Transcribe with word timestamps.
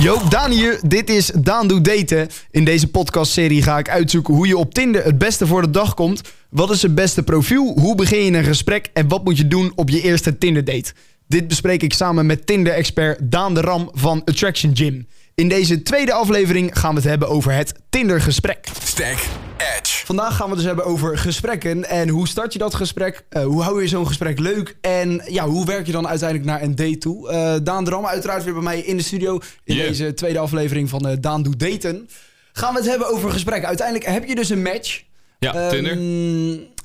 Yo, 0.00 0.28
Daan 0.28 0.50
hier. 0.50 0.80
Dit 0.86 1.10
is 1.10 1.26
Daan 1.26 1.68
Doet 1.68 1.84
Daten. 1.84 2.28
In 2.50 2.64
deze 2.64 2.88
podcastserie 2.88 3.62
ga 3.62 3.78
ik 3.78 3.88
uitzoeken 3.88 4.34
hoe 4.34 4.46
je 4.46 4.56
op 4.56 4.74
Tinder 4.74 5.04
het 5.04 5.18
beste 5.18 5.46
voor 5.46 5.62
de 5.62 5.70
dag 5.70 5.94
komt. 5.94 6.20
Wat 6.50 6.70
is 6.70 6.82
het 6.82 6.94
beste 6.94 7.22
profiel? 7.22 7.78
Hoe 7.78 7.94
begin 7.94 8.24
je 8.24 8.32
een 8.32 8.44
gesprek? 8.44 8.90
En 8.92 9.08
wat 9.08 9.24
moet 9.24 9.36
je 9.36 9.48
doen 9.48 9.72
op 9.74 9.88
je 9.88 10.00
eerste 10.00 10.38
Tinder 10.38 10.64
date? 10.64 10.92
Dit 11.28 11.48
bespreek 11.48 11.82
ik 11.82 11.92
samen 11.92 12.26
met 12.26 12.46
Tinder-expert 12.46 13.18
Daan 13.22 13.54
de 13.54 13.60
Ram 13.60 13.90
van 13.92 14.22
Attraction 14.24 14.76
Gym. 14.76 15.06
In 15.40 15.48
deze 15.48 15.82
tweede 15.82 16.12
aflevering 16.12 16.78
gaan 16.78 16.90
we 16.94 17.00
het 17.00 17.08
hebben 17.08 17.28
over 17.28 17.52
het 17.52 17.72
Tinder-gesprek. 17.90 18.66
Stack 18.84 19.18
Edge. 19.56 20.06
Vandaag 20.06 20.36
gaan 20.36 20.44
we 20.44 20.50
het 20.50 20.56
dus 20.58 20.66
hebben 20.66 20.84
over 20.84 21.18
gesprekken. 21.18 21.84
En 21.88 22.08
hoe 22.08 22.28
start 22.28 22.52
je 22.52 22.58
dat 22.58 22.74
gesprek? 22.74 23.24
Uh, 23.30 23.44
hoe 23.44 23.62
hou 23.62 23.82
je 23.82 23.88
zo'n 23.88 24.06
gesprek 24.06 24.38
leuk? 24.38 24.76
En 24.80 25.22
ja, 25.26 25.46
hoe 25.48 25.66
werk 25.66 25.86
je 25.86 25.92
dan 25.92 26.08
uiteindelijk 26.08 26.48
naar 26.50 26.62
een 26.62 26.74
date 26.74 26.98
toe? 26.98 27.30
Uh, 27.32 27.54
Daan 27.62 27.84
de 27.84 27.90
Ram 27.90 28.06
uiteraard 28.06 28.44
weer 28.44 28.52
bij 28.52 28.62
mij 28.62 28.80
in 28.80 28.96
de 28.96 29.02
studio. 29.02 29.38
In 29.64 29.74
Yeah. 29.74 29.88
deze 29.88 30.14
tweede 30.14 30.38
aflevering 30.38 30.88
van 30.88 31.08
uh, 31.08 31.12
Daan 31.20 31.42
Doet 31.42 31.58
Daten. 31.60 32.08
Gaan 32.52 32.72
we 32.72 32.78
het 32.80 32.88
hebben 32.88 33.08
over 33.08 33.30
gesprekken. 33.30 33.68
Uiteindelijk 33.68 34.06
heb 34.10 34.24
je 34.24 34.34
dus 34.34 34.50
een 34.50 34.62
match. 34.62 35.02
Ja, 35.38 35.54
Ehm, 35.54 35.70
Tinder. 35.70 35.92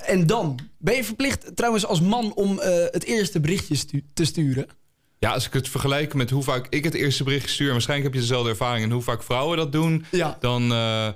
En 0.04 0.26
dan 0.26 0.58
ben 0.78 0.94
je 0.96 1.04
verplicht 1.04 1.56
trouwens 1.56 1.86
als 1.86 2.00
man 2.00 2.34
om 2.34 2.58
eh, 2.60 2.70
het 2.90 3.04
eerste 3.04 3.40
berichtje 3.40 3.76
stu- 3.76 4.04
te 4.14 4.24
sturen. 4.24 4.66
Ja, 5.26 5.32
als 5.32 5.46
ik 5.46 5.52
het 5.52 5.68
vergelijk 5.68 6.14
met 6.14 6.30
hoe 6.30 6.42
vaak 6.42 6.66
ik 6.70 6.84
het 6.84 6.94
eerste 6.94 7.24
bericht 7.24 7.50
stuur... 7.50 7.66
en 7.66 7.72
waarschijnlijk 7.72 8.08
heb 8.12 8.20
je 8.20 8.26
dezelfde 8.26 8.50
ervaring... 8.50 8.84
en 8.84 8.90
hoe 8.90 9.02
vaak 9.02 9.22
vrouwen 9.22 9.56
dat 9.56 9.72
doen... 9.72 10.04
Ja. 10.10 10.36
dan 10.40 10.62
eh, 10.62 11.08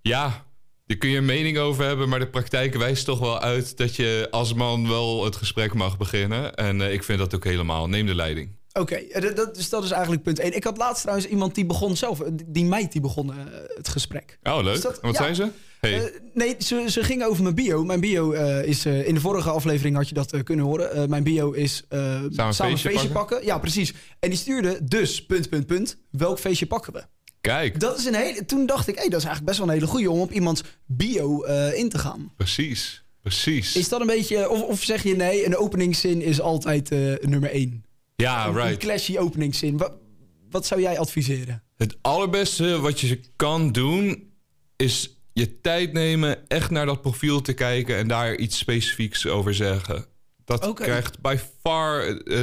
ja, 0.00 0.44
daar 0.86 0.96
kun 0.98 1.10
je 1.10 1.16
een 1.16 1.24
mening 1.24 1.58
over 1.58 1.84
hebben... 1.84 2.08
maar 2.08 2.18
de 2.18 2.26
praktijk 2.26 2.74
wijst 2.74 3.04
toch 3.04 3.18
wel 3.18 3.40
uit... 3.40 3.76
dat 3.76 3.96
je 3.96 4.28
als 4.30 4.54
man 4.54 4.88
wel 4.88 5.24
het 5.24 5.36
gesprek 5.36 5.74
mag 5.74 5.96
beginnen. 5.96 6.54
En 6.54 6.80
eh, 6.80 6.92
ik 6.92 7.04
vind 7.04 7.18
dat 7.18 7.34
ook 7.34 7.44
helemaal. 7.44 7.88
Neem 7.88 8.06
de 8.06 8.14
leiding. 8.14 8.56
Oké, 8.80 8.94
eh, 8.94 9.34
dat- 9.34 9.54
dus 9.54 9.68
dat 9.68 9.84
is 9.84 9.90
eigenlijk 9.90 10.22
punt 10.22 10.38
1. 10.38 10.56
Ik 10.56 10.64
had 10.64 10.76
laatst 10.76 11.00
trouwens 11.02 11.28
iemand 11.28 11.54
die 11.54 11.66
begon 11.66 11.96
zelf, 11.96 12.20
eh, 12.20 12.28
die 12.46 12.64
meid 12.64 12.92
die 12.92 13.00
begon 13.00 13.30
eh, 13.30 13.36
het 13.76 13.88
gesprek. 13.88 14.38
Oh, 14.42 14.58
leuk. 14.62 14.82
Dat- 14.82 15.00
wat 15.00 15.12
ja. 15.12 15.22
zijn 15.22 15.34
ze? 15.34 15.48
Hey. 15.80 16.12
Nee, 16.34 16.54
ze, 16.58 16.84
ze 16.88 17.02
ging 17.02 17.24
over 17.24 17.42
mijn 17.42 17.54
bio. 17.54 17.84
Mijn 17.84 18.00
bio 18.00 18.30
is... 18.60 18.86
in 18.86 19.14
de 19.14 19.20
vorige 19.20 19.50
aflevering 19.50 19.96
had 19.96 20.08
je 20.08 20.14
dat 20.14 20.42
kunnen 20.42 20.64
horen. 20.64 21.10
Mijn 21.10 21.22
bio 21.22 21.50
is... 21.50 21.82
eh, 21.88 21.98
samen 22.30 22.70
een 22.70 22.78
feestje 22.78 23.08
pakken. 23.08 23.44
Ja, 23.44 23.58
precies. 23.58 23.92
En 24.18 24.28
die 24.30 24.38
stuurde 24.38 24.78
dus, 24.84 25.26
punt, 25.26 25.48
punt, 25.48 25.66
punt. 25.66 25.96
Welk 26.10 26.38
feestje 26.38 26.66
pakken 26.66 26.92
we? 26.92 27.02
Kijk, 27.40 27.80
Dat 27.80 27.98
is 27.98 28.04
een 28.04 28.14
hele... 28.14 28.44
Toen 28.44 28.66
dacht 28.66 28.88
ik, 28.88 28.94
hey, 28.94 29.08
dat 29.08 29.20
is 29.20 29.26
eigenlijk 29.26 29.46
best 29.46 29.58
wel 29.58 29.68
een 29.68 29.74
hele 29.74 29.86
goeie 29.86 30.10
om 30.10 30.20
op 30.20 30.32
iemands 30.32 30.62
bio 30.86 31.40
in 31.72 31.88
te 31.88 31.98
gaan. 31.98 32.32
precies. 32.36 33.04
Precies. 33.22 33.76
Is 33.76 33.88
dat 33.88 34.00
een 34.00 34.06
beetje... 34.06 34.48
Of, 34.50 34.62
of 34.62 34.82
zeg 34.82 35.02
je 35.02 35.16
nee, 35.16 35.46
een 35.46 35.56
openingszin 35.56 36.22
is 36.22 36.40
altijd 36.40 36.90
nummer 37.20 37.50
één? 37.50 37.83
Ja, 38.16 38.46
Een 38.46 38.54
right. 38.54 38.76
clashy 38.76 39.18
openingszin. 39.18 39.76
Wat, 39.76 39.92
wat 40.50 40.66
zou 40.66 40.80
jij 40.80 40.98
adviseren? 40.98 41.62
Het 41.76 41.96
allerbeste 42.00 42.80
wat 42.80 43.00
je 43.00 43.20
kan 43.36 43.72
doen 43.72 44.32
is 44.76 45.18
je 45.32 45.60
tijd 45.60 45.92
nemen, 45.92 46.48
echt 46.48 46.70
naar 46.70 46.86
dat 46.86 47.02
profiel 47.02 47.40
te 47.40 47.52
kijken 47.52 47.96
en 47.96 48.08
daar 48.08 48.36
iets 48.36 48.58
specifieks 48.58 49.26
over 49.26 49.54
zeggen. 49.54 50.06
Dat 50.44 50.72
krijgt 50.72 51.20
by 51.20 51.36
far 51.62 52.06
eh, 52.06 52.42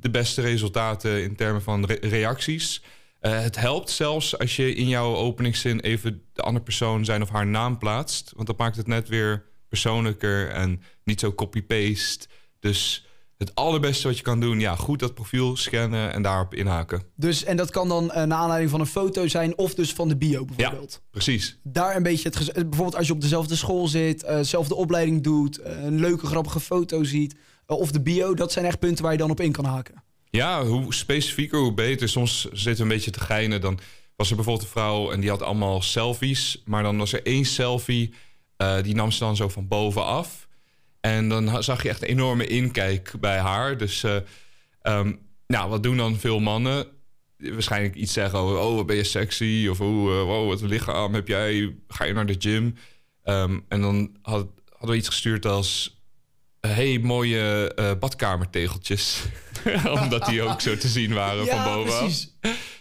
de 0.00 0.10
beste 0.10 0.40
resultaten 0.40 1.22
in 1.22 1.36
termen 1.36 1.62
van 1.62 1.84
re- 1.84 2.08
reacties. 2.08 2.82
Eh, 3.20 3.42
het 3.42 3.56
helpt 3.56 3.90
zelfs 3.90 4.38
als 4.38 4.56
je 4.56 4.74
in 4.74 4.88
jouw 4.88 5.14
openingszin 5.16 5.80
even 5.80 6.22
de 6.32 6.42
andere 6.42 6.64
persoon 6.64 7.04
zijn 7.04 7.22
of 7.22 7.28
haar 7.28 7.46
naam 7.46 7.78
plaatst. 7.78 8.32
Want 8.34 8.46
dat 8.46 8.58
maakt 8.58 8.76
het 8.76 8.86
net 8.86 9.08
weer 9.08 9.44
persoonlijker 9.68 10.48
en 10.48 10.82
niet 11.04 11.20
zo 11.20 11.34
copy-paste. 11.34 12.26
Dus 12.60 13.06
het 13.40 13.54
allerbeste 13.54 14.06
wat 14.06 14.16
je 14.16 14.22
kan 14.22 14.40
doen, 14.40 14.60
ja, 14.60 14.76
goed 14.76 14.98
dat 14.98 15.14
profiel 15.14 15.56
scannen 15.56 16.12
en 16.12 16.22
daarop 16.22 16.54
inhaken. 16.54 17.02
Dus, 17.16 17.44
en 17.44 17.56
dat 17.56 17.70
kan 17.70 17.88
dan 17.88 18.10
eh, 18.10 18.24
naar 18.24 18.38
aanleiding 18.38 18.70
van 18.70 18.80
een 18.80 18.86
foto 18.86 19.28
zijn 19.28 19.58
of 19.58 19.74
dus 19.74 19.92
van 19.92 20.08
de 20.08 20.16
bio 20.16 20.44
bijvoorbeeld. 20.44 21.02
Precies. 21.10 21.58
Daar 21.62 21.96
een 21.96 22.02
beetje 22.02 22.28
het 22.28 22.48
eh, 22.48 22.54
bijvoorbeeld 22.54 22.96
als 22.96 23.06
je 23.06 23.12
op 23.12 23.20
dezelfde 23.20 23.56
school 23.56 23.88
zit, 23.88 24.22
eh, 24.22 24.36
dezelfde 24.36 24.74
opleiding 24.74 25.22
doet, 25.22 25.58
eh, 25.58 25.82
een 25.82 26.00
leuke 26.00 26.26
grappige 26.26 26.60
foto 26.60 27.04
ziet 27.04 27.34
eh, 27.66 27.76
of 27.78 27.90
de 27.90 28.00
bio, 28.00 28.34
dat 28.34 28.52
zijn 28.52 28.64
echt 28.64 28.78
punten 28.78 29.02
waar 29.02 29.12
je 29.12 29.18
dan 29.18 29.30
op 29.30 29.40
in 29.40 29.52
kan 29.52 29.64
haken. 29.64 30.02
Ja, 30.30 30.64
hoe 30.64 30.94
specifieker, 30.94 31.58
hoe 31.58 31.74
beter. 31.74 32.08
Soms 32.08 32.40
zitten 32.52 32.76
we 32.76 32.82
een 32.82 32.96
beetje 32.96 33.10
te 33.10 33.20
geinen. 33.20 33.60
Dan 33.60 33.78
was 34.16 34.30
er 34.30 34.36
bijvoorbeeld 34.36 34.66
een 34.66 34.72
vrouw 34.72 35.10
en 35.10 35.20
die 35.20 35.30
had 35.30 35.42
allemaal 35.42 35.82
selfies. 35.82 36.62
Maar 36.64 36.82
dan 36.82 36.98
was 36.98 37.12
er 37.12 37.26
één 37.26 37.44
selfie, 37.44 38.14
eh, 38.56 38.82
die 38.82 38.94
nam 38.94 39.10
ze 39.10 39.18
dan 39.18 39.36
zo 39.36 39.48
van 39.48 39.68
bovenaf. 39.68 40.48
En 41.00 41.28
dan 41.28 41.62
zag 41.62 41.82
je 41.82 41.88
echt 41.88 42.02
een 42.02 42.08
enorme 42.08 42.46
inkijk 42.46 43.12
bij 43.20 43.38
haar. 43.38 43.76
Dus, 43.76 44.02
eh, 44.02 44.16
ehm, 44.82 45.12
nou, 45.46 45.70
wat 45.70 45.82
doen 45.82 45.96
dan 45.96 46.18
veel 46.18 46.40
mannen? 46.40 46.86
Waarschijnlijk 47.36 47.94
iets 47.94 48.12
zeggen 48.12 48.38
over, 48.38 48.58
oh, 48.58 48.84
ben 48.84 48.96
je 48.96 49.04
sexy? 49.04 49.66
Of, 49.70 49.80
oh, 49.80 50.10
eh, 50.10 50.22
wow, 50.24 50.48
wat 50.48 50.60
een 50.60 50.68
lichaam 50.68 51.14
heb 51.14 51.28
jij? 51.28 51.74
Ga 51.88 52.04
je 52.04 52.12
naar 52.12 52.26
de 52.26 52.36
gym? 52.38 52.74
Ehm, 53.22 53.58
en 53.68 53.80
dan 53.80 54.16
had, 54.22 54.46
hadden 54.70 54.90
we 54.90 54.96
iets 54.96 55.08
gestuurd 55.08 55.46
als... 55.46 56.00
hey, 56.60 56.98
mooie 56.98 57.74
eh, 57.74 57.92
badkamertegeltjes. 57.98 59.22
Omdat 60.02 60.26
die 60.26 60.42
ook 60.42 60.60
zo 60.60 60.76
te 60.76 60.88
zien 60.88 61.12
waren 61.12 61.46
van 61.46 61.64
bovenaf. 61.64 61.98
precies. 61.98 62.36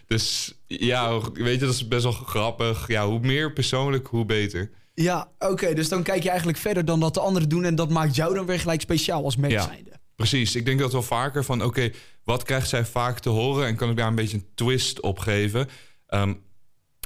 Dus 0.07 0.53
ja, 0.68 1.31
weet 1.34 1.59
je, 1.59 1.66
dat 1.66 1.74
is 1.74 1.88
best 1.88 2.03
wel 2.03 2.12
grappig. 2.12 2.88
Ja, 2.88 3.07
hoe 3.07 3.19
meer 3.19 3.53
persoonlijk, 3.53 4.07
hoe 4.07 4.25
beter. 4.25 4.72
Ja, 5.01 5.31
oké, 5.39 5.73
dus 5.73 5.89
dan 5.89 6.03
kijk 6.03 6.23
je 6.23 6.29
eigenlijk 6.29 6.57
verder 6.57 6.85
dan 6.85 6.99
dat 6.99 7.13
de 7.13 7.19
anderen 7.19 7.49
doen 7.49 7.63
en 7.63 7.75
dat 7.75 7.89
maakt 7.89 8.15
jou 8.15 8.33
dan 8.33 8.45
weer 8.45 8.59
gelijk 8.59 8.81
speciaal 8.81 9.23
als 9.23 9.35
match 9.35 9.53
Ja. 9.53 9.71
Precies, 10.15 10.55
ik 10.55 10.65
denk 10.65 10.79
dat 10.79 10.91
wel 10.91 11.01
vaker 11.01 11.43
van... 11.45 11.63
oké, 11.63 11.91
wat 12.23 12.43
krijgt 12.43 12.69
zij 12.69 12.85
vaak 12.85 13.19
te 13.19 13.29
horen... 13.29 13.67
en 13.67 13.75
kan 13.75 13.89
ik 13.89 13.97
daar 13.97 14.07
een 14.07 14.15
beetje 14.15 14.38
een 14.38 14.47
twist 14.55 15.01
op 15.01 15.19
geven? 15.19 15.67
Ehm, 16.07 16.33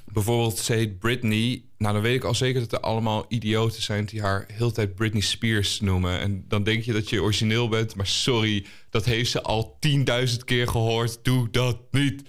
bijvoorbeeld, 0.05 0.57
ze 0.57 0.73
heet 0.73 0.99
Britney. 0.99 1.63
Nou, 1.77 1.93
dan 1.93 2.01
weet 2.01 2.15
ik 2.15 2.23
al 2.23 2.35
zeker 2.35 2.59
dat 2.59 2.71
er 2.71 2.79
allemaal 2.79 3.25
idioten 3.27 3.81
zijn... 3.81 4.05
die 4.05 4.21
haar 4.21 4.45
heel 4.47 4.71
tijd 4.71 4.95
Britney 4.95 5.21
Spears 5.21 5.79
noemen. 5.79 6.19
En 6.19 6.45
dan 6.47 6.63
denk 6.63 6.83
je 6.83 6.93
dat 6.93 7.09
je 7.09 7.21
origineel 7.21 7.67
bent... 7.67 7.95
maar 7.95 8.07
sorry, 8.07 8.65
dat 8.89 9.05
heeft 9.05 9.31
ze 9.31 9.41
al 9.41 9.77
10.000 10.27 10.35
keer 10.45 10.67
gehoord. 10.67 11.19
Doe 11.23 11.49
dat 11.49 11.77
niet. 11.91 12.21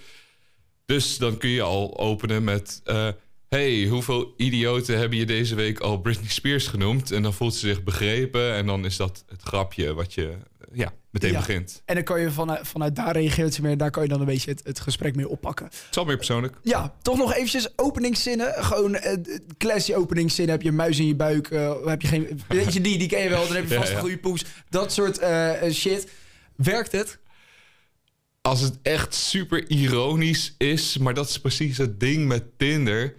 Dus 0.85 1.17
dan 1.17 1.37
kun 1.37 1.49
je 1.49 1.61
al 1.61 1.99
openen 1.99 2.43
met... 2.43 2.81
eh, 2.83 3.07
hey, 3.55 3.87
hoeveel 3.87 4.33
idioten 4.37 4.97
hebben 4.97 5.17
je 5.17 5.25
deze 5.25 5.55
week 5.55 5.79
al 5.79 5.97
Britney 6.01 6.29
Spears 6.29 6.67
genoemd? 6.67 7.11
En 7.11 7.21
dan 7.23 7.33
voelt 7.33 7.53
ze 7.53 7.67
zich 7.67 7.83
begrepen. 7.83 8.53
En 8.53 8.65
dan 8.65 8.85
is 8.85 8.97
dat 8.97 9.23
het 9.27 9.41
grapje 9.41 9.93
wat 9.93 10.13
je 10.13 10.27
eh, 10.29 10.67
ja, 10.73 10.93
meteen 11.09 11.31
Ja. 11.31 11.37
begint. 11.37 11.81
En 11.85 11.95
dan 11.95 12.03
kan 12.03 12.21
je 12.21 12.31
vanuit, 12.31 12.67
vanuit 12.67 12.95
daar 12.95 13.11
reageert 13.13 13.53
ze 13.53 13.61
meer, 13.61 13.77
daar 13.77 13.91
kan 13.91 14.03
je 14.03 14.09
dan 14.09 14.19
een 14.19 14.25
beetje 14.25 14.51
het, 14.51 14.61
het 14.63 14.79
gesprek 14.79 15.15
mee 15.15 15.29
oppakken. 15.29 15.65
Het 15.65 15.87
is 15.91 15.97
al 15.97 16.05
meer 16.05 16.15
persoonlijk. 16.17 16.55
Ja, 16.63 16.93
toch 17.01 17.17
nog 17.17 17.33
eventjes 17.33 17.67
openingszinnen. 17.75 18.53
Gewoon 18.63 18.95
eh, 18.95 19.17
classy 19.57 19.93
openingszin. 19.93 20.49
Heb 20.49 20.61
je 20.61 20.69
een 20.69 20.75
muis 20.75 20.99
in 20.99 21.07
je 21.07 21.15
buik? 21.15 21.47
eh, 21.51 21.85
heb 21.85 22.01
je 22.01 22.07
geen... 22.07 22.41
Weet 22.47 22.73
je 22.73 22.81
die, 22.81 22.97
die 22.97 23.07
ken 23.07 23.23
je 23.23 23.29
wel. 23.29 23.47
Dan 23.47 23.55
heb 23.55 23.67
je 23.67 23.73
Ja, 23.73 23.79
vast 23.79 23.91
een 23.91 23.99
goede 23.99 24.17
poes. 24.17 24.45
Dat 24.69 24.93
soort 24.93 25.19
shit. 25.73 26.11
Werkt 26.55 26.91
het? 26.91 27.17
Als 28.41 28.61
het 28.61 28.77
echt 28.81 29.13
super 29.13 29.69
ironisch 29.69 30.55
is, 30.57 30.97
maar 30.97 31.13
dat 31.13 31.29
is 31.29 31.39
precies 31.39 31.77
het 31.77 31.99
ding 31.99 32.27
met 32.27 32.43
Tinder. 32.57 33.15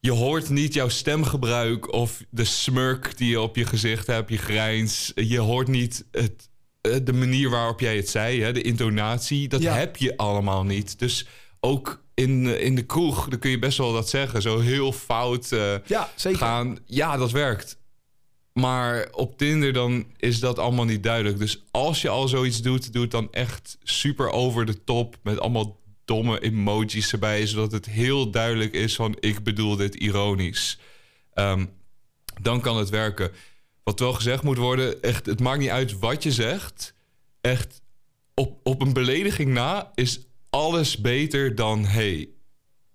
Je 0.00 0.10
hoort 0.10 0.48
niet 0.48 0.74
jouw 0.74 0.88
stemgebruik 0.88 1.92
of 1.92 2.22
de 2.30 2.44
smirk 2.44 3.16
die 3.16 3.28
je 3.30 3.40
op 3.40 3.56
je 3.56 3.64
gezicht 3.66 4.06
hebt, 4.06 4.30
je 4.30 4.36
grijns. 4.38 5.12
Je 5.14 5.38
hoort 5.38 5.68
niet 5.68 6.04
het, 6.10 6.48
eh, 6.80 6.96
de 7.04 7.12
manier 7.12 7.50
waarop 7.50 7.80
jij 7.80 7.96
het 7.96 8.08
zei, 8.08 8.42
hè, 8.42 8.52
de 8.52 8.62
intonatie. 8.62 9.48
Dat 9.48 9.62
Ja. 9.62 9.74
heb 9.74 9.96
je 9.96 10.16
allemaal 10.16 10.64
niet. 10.64 10.98
Dus 10.98 11.26
ook 11.60 12.04
in, 12.14 12.46
eh, 12.46 12.64
in 12.64 12.74
de 12.74 12.82
kroeg, 12.86 13.28
dan 13.28 13.38
kun 13.38 13.50
je 13.50 13.58
best 13.58 13.78
wel 13.78 13.92
dat 13.92 14.08
zeggen. 14.08 14.42
Zo 14.42 14.58
heel 14.58 14.92
fout 14.92 15.52
eh, 15.52 15.74
Ja, 15.86 16.10
zeker. 16.14 16.38
gaan. 16.38 16.78
Ja, 16.86 17.16
dat 17.16 17.30
werkt. 17.30 17.78
Maar 18.52 19.08
op 19.12 19.38
Tinder 19.38 19.72
dan 19.72 20.04
is 20.16 20.40
dat 20.40 20.58
allemaal 20.58 20.84
niet 20.84 21.02
duidelijk. 21.02 21.38
Dus 21.38 21.62
als 21.70 22.02
je 22.02 22.08
al 22.08 22.28
zoiets 22.28 22.62
doet, 22.62 22.92
doe 22.92 23.02
het 23.02 23.10
dan 23.10 23.28
echt 23.32 23.76
super 23.82 24.30
over 24.30 24.66
de 24.66 24.84
top. 24.84 25.16
Met 25.22 25.40
allemaal 25.40 25.78
domme 26.10 26.40
emojis 26.40 27.12
erbij. 27.12 27.46
Zodat 27.46 27.72
het 27.72 27.86
heel 27.86 28.30
duidelijk 28.30 28.72
is 28.72 28.94
van 28.94 29.16
ik 29.20 29.44
bedoel 29.44 29.76
dit 29.76 29.94
ironisch. 29.94 30.78
Ehm, 31.34 31.66
dan 32.40 32.60
kan 32.60 32.76
het 32.76 32.88
werken. 32.88 33.30
Wat 33.82 33.98
wel 33.98 34.12
gezegd 34.12 34.42
moet 34.42 34.56
worden, 34.56 35.02
echt, 35.02 35.26
het 35.26 35.40
maakt 35.40 35.58
niet 35.58 35.68
uit 35.68 35.98
wat 35.98 36.22
je 36.22 36.32
zegt. 36.32 36.94
Echt, 37.40 37.80
op, 38.34 38.60
op 38.62 38.82
een 38.82 38.92
belediging 38.92 39.52
na 39.52 39.90
is 39.94 40.20
alles 40.50 40.98
beter 40.98 41.54
dan 41.54 41.84
hey. 41.84 42.28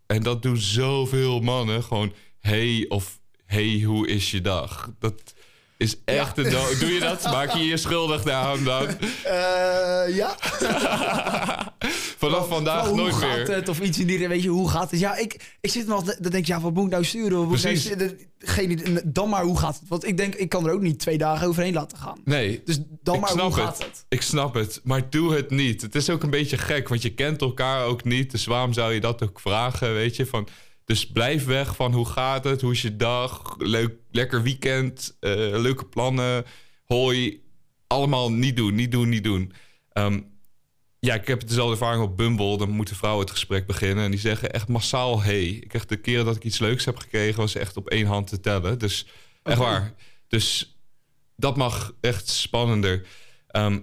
En 0.07 0.23
dat 0.23 0.41
doen 0.41 0.57
zoveel 0.57 1.39
mannen. 1.39 1.83
Gewoon 1.83 2.13
hey 2.39 2.85
of 2.87 3.19
hey, 3.45 3.81
hoe 3.85 4.07
is 4.07 4.31
je 4.31 4.41
dag? 4.41 4.89
Dat 4.99 5.33
is 5.77 5.95
echt 6.05 6.37
een. 6.37 6.49
Doe 6.79 6.93
je 6.93 6.99
dat? 6.99 7.23
Maak 7.23 7.53
je 7.53 7.65
je 7.65 7.77
schuldig 7.77 8.23
daaraan 8.23 8.63
dan? 8.63 8.87
Eh, 9.23 10.15
ja. 10.15 10.35
Vanaf 12.29 12.47
vandaag 12.47 12.87
hoe 12.87 12.95
nooit 12.95 13.13
gaat 13.13 13.37
meer. 13.37 13.55
het? 13.55 13.69
Of 13.69 13.79
iets 13.79 13.99
in 13.99 14.07
die, 14.07 14.27
weet 14.27 14.43
je, 14.43 14.49
hoe 14.49 14.69
gaat 14.69 14.91
het? 14.91 14.99
Ja, 14.99 15.17
ik, 15.17 15.57
ik 15.61 15.69
zit 15.69 15.87
nog, 15.87 16.03
dan 16.03 16.15
denk 16.21 16.33
ik, 16.33 16.45
ja, 16.45 16.61
wat 16.61 16.73
moet 16.73 16.85
ik 16.85 16.91
nou 16.91 17.03
sturen? 17.03 17.37
Wat 17.37 17.47
moet 17.47 17.65
ik 17.65 17.97
nou? 17.97 18.17
Geen. 18.39 18.99
Dan 19.05 19.29
maar, 19.29 19.43
hoe 19.43 19.57
gaat 19.59 19.79
het? 19.79 19.87
Want 19.87 20.05
ik 20.07 20.17
denk, 20.17 20.35
ik 20.35 20.49
kan 20.49 20.67
er 20.67 20.73
ook 20.73 20.81
niet 20.81 20.99
twee 20.99 21.17
dagen 21.17 21.47
overheen 21.47 21.73
laten 21.73 21.97
gaan. 21.97 22.19
Nee, 22.23 22.61
Dus 22.65 22.79
dan 23.03 23.19
maar, 23.19 23.31
hoe 23.31 23.41
het. 23.43 23.53
gaat 23.53 23.77
het? 23.77 24.05
Ik 24.09 24.21
snap 24.21 24.53
het, 24.53 24.79
maar 24.83 25.09
doe 25.09 25.33
het 25.35 25.49
niet. 25.49 25.81
Het 25.81 25.95
is 25.95 26.09
ook 26.09 26.23
een 26.23 26.29
beetje 26.29 26.57
gek, 26.57 26.87
want 26.89 27.01
je 27.01 27.13
kent 27.13 27.41
elkaar 27.41 27.85
ook 27.85 28.03
niet. 28.03 28.31
Dus 28.31 28.45
waarom 28.45 28.73
zou 28.73 28.93
je 28.93 28.99
dat 28.99 29.23
ook 29.23 29.39
vragen, 29.39 29.93
weet 29.93 30.15
je? 30.15 30.25
Van, 30.25 30.47
dus 30.85 31.11
blijf 31.11 31.45
weg 31.45 31.75
van 31.75 31.93
hoe 31.93 32.05
gaat 32.05 32.43
het, 32.43 32.61
hoe 32.61 32.71
is 32.71 32.81
je 32.81 32.95
dag, 32.95 33.55
leuk, 33.57 33.93
lekker 34.11 34.41
weekend, 34.41 35.17
eh, 35.19 35.31
leuke 35.35 35.85
plannen, 35.85 36.45
hoi. 36.85 37.43
Allemaal 37.87 38.31
niet 38.31 38.55
doen, 38.57 38.75
niet 38.75 38.91
doen, 38.91 39.09
niet 39.09 39.23
doen. 39.23 39.53
Ehm, 39.91 40.19
ja, 41.05 41.13
ik 41.13 41.27
heb 41.27 41.47
dezelfde 41.47 41.71
ervaring 41.71 42.03
op 42.03 42.17
Bumble. 42.17 42.57
Dan 42.57 42.69
moeten 42.69 42.95
vrouwen 42.95 43.23
het 43.23 43.33
gesprek 43.33 43.65
beginnen. 43.65 44.03
En 44.03 44.11
die 44.11 44.19
zeggen 44.19 44.51
echt 44.51 44.67
massaal 44.67 45.21
hey. 45.21 45.45
Ik 45.45 45.73
echt 45.73 45.89
de 45.89 45.95
keren 45.95 46.25
dat 46.25 46.35
ik 46.35 46.43
iets 46.43 46.59
leuks 46.59 46.85
heb 46.85 46.97
gekregen... 46.97 47.39
was 47.39 47.55
echt 47.55 47.77
op 47.77 47.89
één 47.89 48.05
hand 48.05 48.27
te 48.27 48.39
tellen. 48.39 48.79
Dus 48.79 49.05
echt 49.43 49.57
waar. 49.57 49.93
Dus 50.27 50.77
dat 51.35 51.57
mag 51.57 51.93
echt 52.01 52.29
spannender. 52.29 53.07
Ehm, 53.47 53.79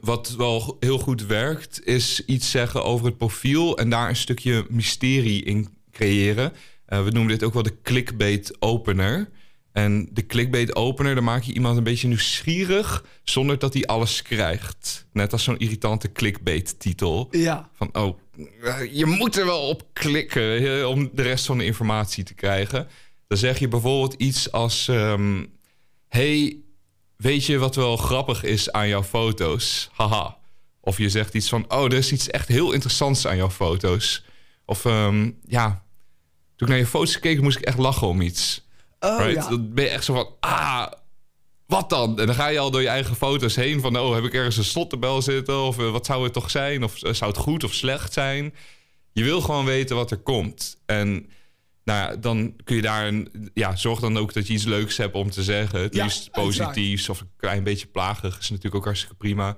wat 0.00 0.34
wel 0.36 0.76
heel 0.80 0.98
goed 0.98 1.26
werkt, 1.26 1.86
is 1.86 2.24
iets 2.24 2.50
zeggen 2.50 2.84
over 2.84 3.06
het 3.06 3.18
profiel... 3.18 3.78
en 3.78 3.90
daar 3.90 4.08
een 4.08 4.16
stukje 4.16 4.66
mysterie 4.68 5.44
in 5.44 5.68
creëren. 5.90 6.52
Eh, 6.86 7.04
we 7.04 7.10
noemen 7.10 7.32
dit 7.32 7.42
ook 7.42 7.54
wel 7.54 7.62
de 7.62 7.80
clickbait 7.82 8.56
opener... 8.58 9.30
En 9.78 10.08
de 10.12 10.26
clickbait 10.26 10.76
opener, 10.76 11.14
dan 11.14 11.24
maak 11.24 11.42
je 11.42 11.52
iemand 11.52 11.76
een 11.76 11.84
beetje 11.84 12.08
nieuwsgierig 12.08 13.04
zonder 13.24 13.58
dat 13.58 13.74
hij 13.74 13.86
alles 13.86 14.22
krijgt. 14.22 15.06
Net 15.12 15.32
als 15.32 15.44
zo'n 15.44 15.58
irritante 15.58 16.12
clickbait 16.12 16.80
titel. 16.80 17.28
Ja. 17.30 17.68
Van, 17.72 17.88
oh, 17.92 18.18
je 18.92 19.06
moet 19.06 19.36
er 19.36 19.44
wel 19.44 19.68
op 19.68 19.82
klikken 19.92 20.88
om 20.88 21.10
de 21.12 21.22
rest 21.22 21.46
van 21.46 21.58
de 21.58 21.64
informatie 21.64 22.24
te 22.24 22.34
krijgen. 22.34 22.88
Dan 23.26 23.38
zeg 23.38 23.58
je 23.58 23.68
bijvoorbeeld 23.68 24.14
iets 24.14 24.52
als... 24.52 24.88
ehm, 24.88 25.44
hey, 26.08 26.56
weet 27.16 27.44
je 27.44 27.58
wat 27.58 27.74
wel 27.74 27.96
grappig 27.96 28.42
is 28.42 28.72
aan 28.72 28.88
jouw 28.88 29.02
foto's? 29.02 29.90
Haha. 29.92 30.36
Of 30.80 30.98
je 30.98 31.08
zegt 31.08 31.34
iets 31.34 31.48
van, 31.48 31.64
oh, 31.72 31.84
er 31.84 31.92
is 31.92 32.12
iets 32.12 32.30
echt 32.30 32.48
heel 32.48 32.72
interessants 32.72 33.26
aan 33.26 33.36
jouw 33.36 33.50
foto's. 33.50 34.24
Of 34.64 34.84
ehm, 34.84 35.30
ja, 35.46 35.84
toen 36.56 36.68
ik 36.68 36.68
naar 36.68 36.78
je 36.78 36.86
foto's 36.86 37.18
keek, 37.18 37.40
moest 37.40 37.58
ik 37.58 37.64
echt 37.64 37.78
lachen 37.78 38.06
om 38.06 38.20
iets. 38.20 38.66
Oh, 39.00 39.18
Right? 39.18 39.34
ja. 39.34 39.48
Dan 39.48 39.74
ben 39.74 39.84
je 39.84 39.90
echt 39.90 40.04
zo 40.04 40.14
van, 40.14 40.28
ah, 40.40 40.86
wat 41.66 41.90
dan? 41.90 42.20
En 42.20 42.26
dan 42.26 42.34
ga 42.34 42.46
je 42.46 42.58
al 42.58 42.70
door 42.70 42.82
je 42.82 42.88
eigen 42.88 43.16
foto's 43.16 43.56
heen 43.56 43.80
van, 43.80 43.98
oh, 43.98 44.14
heb 44.14 44.24
ik 44.24 44.34
ergens 44.34 44.56
een 44.56 44.64
slottenbel 44.64 45.22
zitten? 45.22 45.60
Of 45.62 45.78
eh, 45.78 45.90
wat 45.90 46.06
zou 46.06 46.24
het 46.24 46.32
toch 46.32 46.50
zijn? 46.50 46.84
Of 46.84 47.02
eh, 47.02 47.12
zou 47.12 47.30
het 47.30 47.40
goed 47.40 47.64
of 47.64 47.74
slecht 47.74 48.12
zijn? 48.12 48.54
Je 49.12 49.24
wil 49.24 49.40
gewoon 49.40 49.64
weten 49.64 49.96
wat 49.96 50.10
er 50.10 50.18
komt. 50.18 50.76
En 50.86 51.30
nou 51.84 52.10
ja, 52.10 52.16
dan 52.16 52.56
kun 52.64 52.76
je 52.76 52.82
daar 52.82 53.06
een, 53.06 53.50
ja, 53.54 53.76
zorg 53.76 54.00
dan 54.00 54.18
ook 54.18 54.32
dat 54.32 54.46
je 54.46 54.52
iets 54.52 54.64
leuks 54.64 54.96
hebt 54.96 55.14
om 55.14 55.30
te 55.30 55.42
zeggen. 55.42 55.80
Het 55.80 55.94
Ja, 55.94 56.02
liefst 56.04 56.30
positiefs 56.30 57.08
of 57.08 57.20
een 57.20 57.30
klein 57.36 57.64
beetje 57.64 57.86
plagig 57.86 58.38
is 58.38 58.48
natuurlijk 58.48 58.74
ook 58.76 58.84
hartstikke 58.84 59.14
prima. 59.16 59.56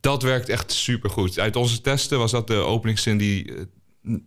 Dat 0.00 0.22
werkt 0.22 0.48
echt 0.48 0.72
supergoed. 0.72 1.38
Uit 1.38 1.56
onze 1.56 1.80
testen 1.80 2.18
was 2.18 2.30
dat 2.30 2.46
de 2.46 2.54
openingszin 2.54 3.18
die 3.18 3.54
eh, 3.54 3.62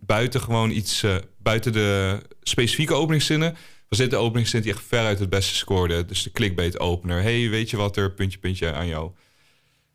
buiten 0.00 0.40
gewoon 0.40 0.70
iets, 0.70 1.02
eh, 1.02 1.16
buiten 1.38 1.72
de 1.72 2.18
specifieke 2.42 2.94
openingszinnen, 2.94 3.56
was 3.88 3.98
dit 3.98 4.10
de 4.10 4.16
openingszin 4.16 4.60
die 4.62 4.72
echt 4.72 4.82
veruit 4.86 5.18
het 5.18 5.30
beste 5.30 5.54
scoorde. 5.54 6.04
Dus 6.04 6.22
de 6.22 6.30
clickbait 6.30 6.80
opener. 6.80 7.22
Hey, 7.22 7.48
weet 7.50 7.70
je 7.70 7.76
wat 7.76 7.96
er 7.96 8.12
puntje 8.12 8.38
puntje 8.38 8.72
aan 8.72 8.86
jou, 8.86 9.10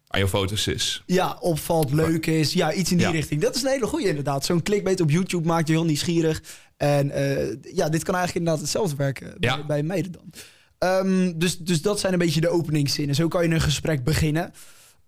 aan 0.07 0.19
jouw 0.19 0.29
foto's 0.29 0.67
is? 0.67 1.03
Ja, 1.05 1.37
opvalt, 1.39 1.91
leuk 1.93 2.25
is. 2.25 2.53
Ja, 2.53 2.73
iets 2.73 2.91
in 2.91 2.97
die 2.97 3.05
Ja. 3.05 3.11
richting. 3.11 3.41
Dat 3.41 3.55
is 3.55 3.63
een 3.63 3.69
hele 3.69 3.87
goede 3.87 4.07
inderdaad. 4.07 4.45
Zo'n 4.45 4.63
clickbait 4.63 5.01
op 5.01 5.09
YouTube 5.09 5.47
maakt 5.47 5.67
je 5.67 5.73
heel 5.73 5.85
nieuwsgierig. 5.85 6.41
En 6.77 7.11
eh, 7.11 7.47
ja, 7.73 7.89
dit 7.89 8.03
kan 8.03 8.15
eigenlijk 8.15 8.35
inderdaad 8.35 8.59
hetzelfde 8.61 8.95
werken 8.95 9.35
Ja. 9.39 9.55
bij, 9.55 9.65
bij 9.65 9.83
meiden 9.83 10.11
dan. 10.11 10.33
Ehm, 10.77 11.33
dus, 11.35 11.57
dus 11.57 11.81
dat 11.81 11.99
zijn 11.99 12.13
een 12.13 12.19
beetje 12.19 12.41
de 12.41 12.49
openingszinnen. 12.49 13.15
Zo 13.15 13.27
kan 13.27 13.47
je 13.47 13.53
een 13.53 13.61
gesprek 13.61 14.03
beginnen. 14.03 14.53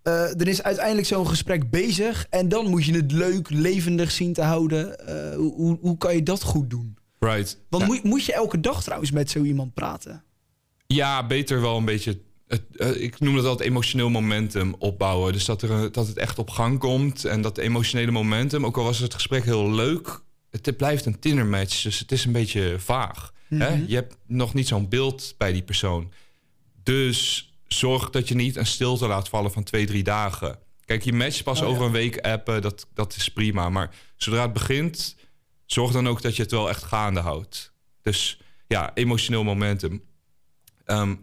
Eh 0.03 0.39
er 0.41 0.47
is 0.47 0.63
uiteindelijk 0.63 1.07
zo'n 1.07 1.27
gesprek 1.27 1.69
bezig. 1.69 2.25
En 2.29 2.49
dan 2.49 2.69
moet 2.69 2.85
je 2.85 2.93
het 2.93 3.11
leuk, 3.11 3.49
levendig 3.49 4.11
zien 4.11 4.33
te 4.33 4.41
houden. 4.41 5.07
Eh, 5.07 5.35
hoe, 5.35 5.77
hoe, 5.81 5.97
kan 5.97 6.15
je 6.15 6.23
dat 6.23 6.43
goed 6.43 6.69
doen? 6.69 6.97
Right. 7.19 7.59
Want 7.69 7.83
Ja. 7.83 7.89
moet, 7.89 8.03
moet 8.03 8.25
je 8.25 8.33
elke 8.33 8.59
dag 8.59 8.83
trouwens 8.83 9.11
met 9.11 9.29
zo 9.29 9.43
iemand 9.43 9.73
praten? 9.73 10.23
Ja, 10.87 11.27
beter 11.27 11.61
wel 11.61 11.77
een 11.77 11.85
beetje. 11.85 12.19
Het, 12.47 12.61
eh, 12.77 13.01
ik 13.01 13.19
noem 13.19 13.35
dat 13.35 13.45
altijd 13.45 13.69
emotioneel 13.69 14.09
momentum 14.09 14.75
opbouwen. 14.77 15.33
Dus 15.33 15.45
dat, 15.45 15.61
er, 15.61 15.91
dat 15.91 16.07
het 16.07 16.17
echt 16.17 16.39
op 16.39 16.49
gang 16.49 16.79
komt. 16.79 17.25
En 17.25 17.41
dat 17.41 17.57
emotionele 17.57 18.11
momentum, 18.11 18.65
ook 18.65 18.77
al 18.77 18.83
was 18.83 18.99
het 18.99 19.13
gesprek 19.13 19.43
heel 19.43 19.71
leuk, 19.71 20.21
het 20.49 20.77
blijft 20.77 21.05
een 21.05 21.19
Tinder-match. 21.19 21.81
Dus 21.81 21.99
het 21.99 22.11
is 22.11 22.25
een 22.25 22.31
beetje 22.31 22.75
vaag. 22.79 23.33
hè? 23.47 23.83
Je 23.87 23.95
hebt 23.95 24.17
nog 24.27 24.53
niet 24.53 24.67
zo'n 24.67 24.89
beeld 24.89 25.33
bij 25.37 25.51
die 25.51 25.63
persoon. 25.63 26.11
Dus 26.83 27.48
zorg 27.73 28.09
dat 28.09 28.27
je 28.27 28.35
niet 28.35 28.55
een 28.55 28.65
stilte 28.65 29.07
laat 29.07 29.29
vallen 29.29 29.51
van 29.51 29.63
twee, 29.63 29.85
drie 29.85 30.03
dagen. 30.03 30.59
Kijk, 30.85 31.03
je 31.03 31.13
match 31.13 31.43
pas 31.43 31.61
Oh, 31.61 31.67
ja. 31.67 31.73
over 31.73 31.85
een 31.85 31.91
week 31.91 32.17
appen, 32.17 32.61
dat, 32.61 32.87
dat 32.93 33.15
is 33.15 33.29
prima. 33.29 33.69
Maar 33.69 33.95
zodra 34.15 34.41
het 34.41 34.53
begint, 34.53 35.15
zorg 35.65 35.91
dan 35.91 36.07
ook 36.07 36.21
dat 36.21 36.35
je 36.35 36.41
het 36.41 36.51
wel 36.51 36.69
echt 36.69 36.83
gaande 36.83 37.19
houdt. 37.19 37.73
Dus 38.01 38.39
ja, 38.67 38.91
emotioneel 38.93 39.43
momentum. 39.43 40.03
Ehm, 40.85 41.15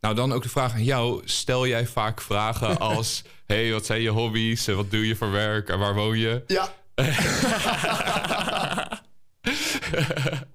nou, 0.00 0.14
dan 0.14 0.32
ook 0.32 0.42
de 0.42 0.48
vraag 0.48 0.72
aan 0.72 0.84
jou. 0.84 1.22
Stel 1.24 1.66
jij 1.66 1.86
vaak 1.86 2.20
vragen 2.20 2.78
als... 2.90 3.22
hey, 3.46 3.72
wat 3.72 3.86
zijn 3.86 4.00
je 4.00 4.10
hobby's? 4.10 4.66
En 4.66 4.76
Wat 4.76 4.90
doe 4.90 5.06
je 5.06 5.16
voor 5.16 5.30
werk? 5.30 5.68
En 5.68 5.78
waar 5.78 5.94
woon 5.94 6.18
je? 6.18 6.42
Ja. 6.46 6.74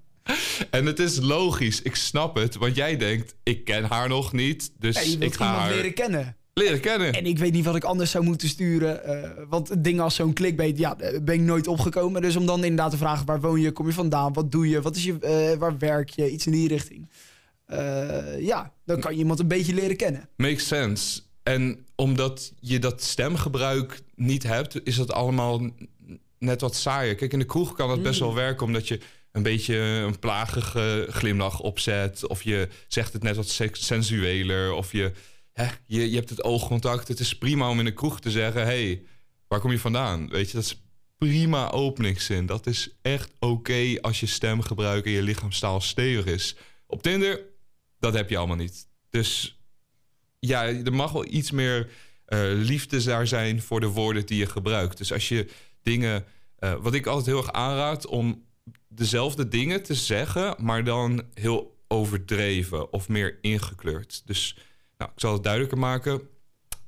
En 0.78 0.86
het 0.86 1.00
is 1.00 1.20
logisch, 1.20 1.82
ik 1.82 1.96
snap 1.96 2.36
het. 2.36 2.56
Want 2.56 2.76
jij 2.76 2.98
denkt, 2.98 3.36
ik 3.44 3.66
ken 3.66 3.84
haar 3.84 4.10
nog 4.10 4.34
niet. 4.34 4.72
Dus 4.80 4.96
ik 4.96 5.04
ga 5.04 5.10
iemand 5.10 5.36
haar 5.36 5.74
leren 5.74 5.94
kennen. 5.94 6.36
leren 6.54 6.80
kennen. 6.80 7.14
En 7.14 7.26
ik 7.26 7.38
weet 7.38 7.54
niet 7.54 7.66
wat 7.66 7.76
ik 7.76 7.84
anders 7.84 8.12
zou 8.12 8.24
moeten 8.24 8.48
sturen. 8.50 9.04
eh, 9.04 9.30
want 9.50 9.84
dingen 9.84 10.04
als 10.04 10.16
zo'n 10.16 10.34
clickbait, 10.34 10.78
ja, 10.78 10.96
daar 10.96 11.24
ben 11.24 11.36
ik 11.36 11.42
nooit 11.42 11.68
opgekomen. 11.68 12.22
Dus 12.22 12.36
om 12.36 12.46
dan 12.46 12.64
inderdaad 12.64 12.92
te 12.92 12.98
vragen, 12.98 13.26
waar 13.26 13.42
woon 13.42 13.62
je, 13.62 13.72
kom 13.72 13.88
je 13.88 13.94
vandaan, 13.94 14.34
wat 14.34 14.52
doe 14.52 14.70
je, 14.70 14.82
wat 14.82 14.96
is 14.96 15.04
je, 15.04 15.20
eh, 15.20 15.58
waar 15.58 15.78
werk 15.78 16.10
je, 16.10 16.32
iets 16.32 16.46
in 16.46 16.52
die 16.52 16.68
richting. 16.68 17.10
Eh, 17.66 18.40
ja, 18.40 18.74
dan 18.86 19.00
kan 19.00 19.12
je 19.12 19.18
iemand 19.18 19.40
een 19.40 19.48
beetje 19.48 19.74
leren 19.74 19.98
kennen. 19.98 20.30
Makes 20.36 20.68
sense. 20.68 21.22
En 21.44 21.86
omdat 21.96 22.54
je 22.60 22.80
dat 22.80 23.04
stemgebruik 23.04 24.02
niet 24.16 24.44
hebt, 24.44 24.86
is 24.86 24.96
dat 24.96 25.12
allemaal 25.12 25.70
net 26.40 26.62
wat 26.62 26.76
saaier. 26.76 27.16
Kijk, 27.16 27.34
in 27.34 27.40
de 27.40 27.46
kroeg 27.46 27.74
kan 27.74 27.88
dat 27.88 28.04
best 28.04 28.20
wel 28.20 28.36
werken, 28.36 28.66
omdat 28.66 28.88
je 28.88 29.00
een 29.38 29.44
beetje 29.44 29.76
een 29.76 30.20
plagige 30.20 31.08
glimlach 31.10 31.60
opzet. 31.60 32.28
Of 32.28 32.44
je 32.44 32.68
zegt 32.88 33.14
het 33.14 33.24
net 33.24 33.36
wat 33.36 33.60
sensueler. 33.72 34.72
Of 34.72 34.92
je, 34.92 35.12
hè, 35.54 35.68
je, 35.86 36.10
je 36.10 36.16
hebt 36.16 36.30
het 36.30 36.44
oogcontact. 36.44 37.08
Het 37.08 37.20
is 37.20 37.38
prima 37.38 37.70
om 37.70 37.80
in 37.80 37.86
de 37.86 37.94
kroeg 37.94 38.20
te 38.20 38.32
zeggen: 38.32 38.64
hey, 38.64 39.04
waar 39.48 39.60
kom 39.60 39.72
je 39.72 39.80
vandaan? 39.80 40.30
Weet 40.30 40.48
je, 40.48 40.56
dat 40.56 40.66
is 40.66 40.82
prima 41.18 41.72
openingszin. 41.72 42.46
Dat 42.46 42.68
is 42.68 42.98
echt 43.02 43.32
oké 43.40 44.02
als 44.02 44.20
je 44.20 44.26
stemgebruik 44.26 45.06
en 45.06 45.12
je 45.12 45.22
lichaamstaal 45.22 45.82
stevig 45.82 46.26
is. 46.26 46.56
Op 46.88 47.02
Tinder, 47.02 47.42
dat 48.00 48.14
heb 48.14 48.30
je 48.30 48.38
allemaal 48.38 48.56
niet. 48.56 48.88
Dus 49.10 49.60
ja, 50.40 50.66
er 50.66 50.94
mag 50.94 51.12
wel 51.12 51.26
iets 51.26 51.52
meer 51.52 51.90
eh, 52.26 52.40
liefde 52.54 53.04
daar 53.04 53.28
zijn 53.28 53.62
voor 53.62 53.80
de 53.80 53.88
woorden 53.88 54.26
die 54.26 54.38
je 54.38 54.46
gebruikt. 54.46 54.98
Dus 54.98 55.14
als 55.14 55.30
je 55.30 55.48
dingen, 55.84 56.26
eh, 56.56 56.74
wat 56.74 56.94
ik 56.94 57.06
altijd 57.06 57.26
heel 57.26 57.38
erg 57.38 57.52
aanraad, 57.52 58.06
om 58.06 58.47
dezelfde 58.88 59.48
dingen 59.48 59.84
te 59.84 59.94
zeggen, 59.94 60.56
maar 60.60 60.84
dan 60.84 61.24
heel 61.34 61.78
overdreven 61.88 62.94
of 62.94 63.10
meer 63.10 63.38
ingekleurd. 63.42 64.22
Dus 64.26 64.58
nou, 64.98 65.12
ik 65.12 65.20
zal 65.20 65.34
het 65.34 65.44
duidelijker 65.44 65.80
maken. 65.80 66.22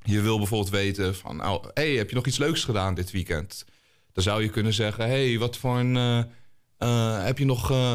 Je 0.02 0.20
wil 0.20 0.38
bijvoorbeeld 0.38 0.70
weten 0.70 1.14
van, 1.14 1.36
nou, 1.36 1.70
hey, 1.74 1.90
heb 1.90 2.08
je 2.08 2.14
nog 2.14 2.26
iets 2.26 2.38
leuks 2.38 2.64
gedaan 2.64 2.94
dit 2.94 3.10
weekend? 3.10 3.64
Dan 4.12 4.22
zou 4.22 4.42
je 4.42 4.48
kunnen 4.48 4.72
zeggen, 4.72 5.08
hey, 5.08 5.38
wat 5.38 5.56
voor 5.56 5.78
een, 5.78 5.96
eh, 5.96 6.18
eh, 6.76 7.24
heb 7.24 7.38
je 7.38 7.44
nog, 7.44 7.70
eh, 7.70 7.92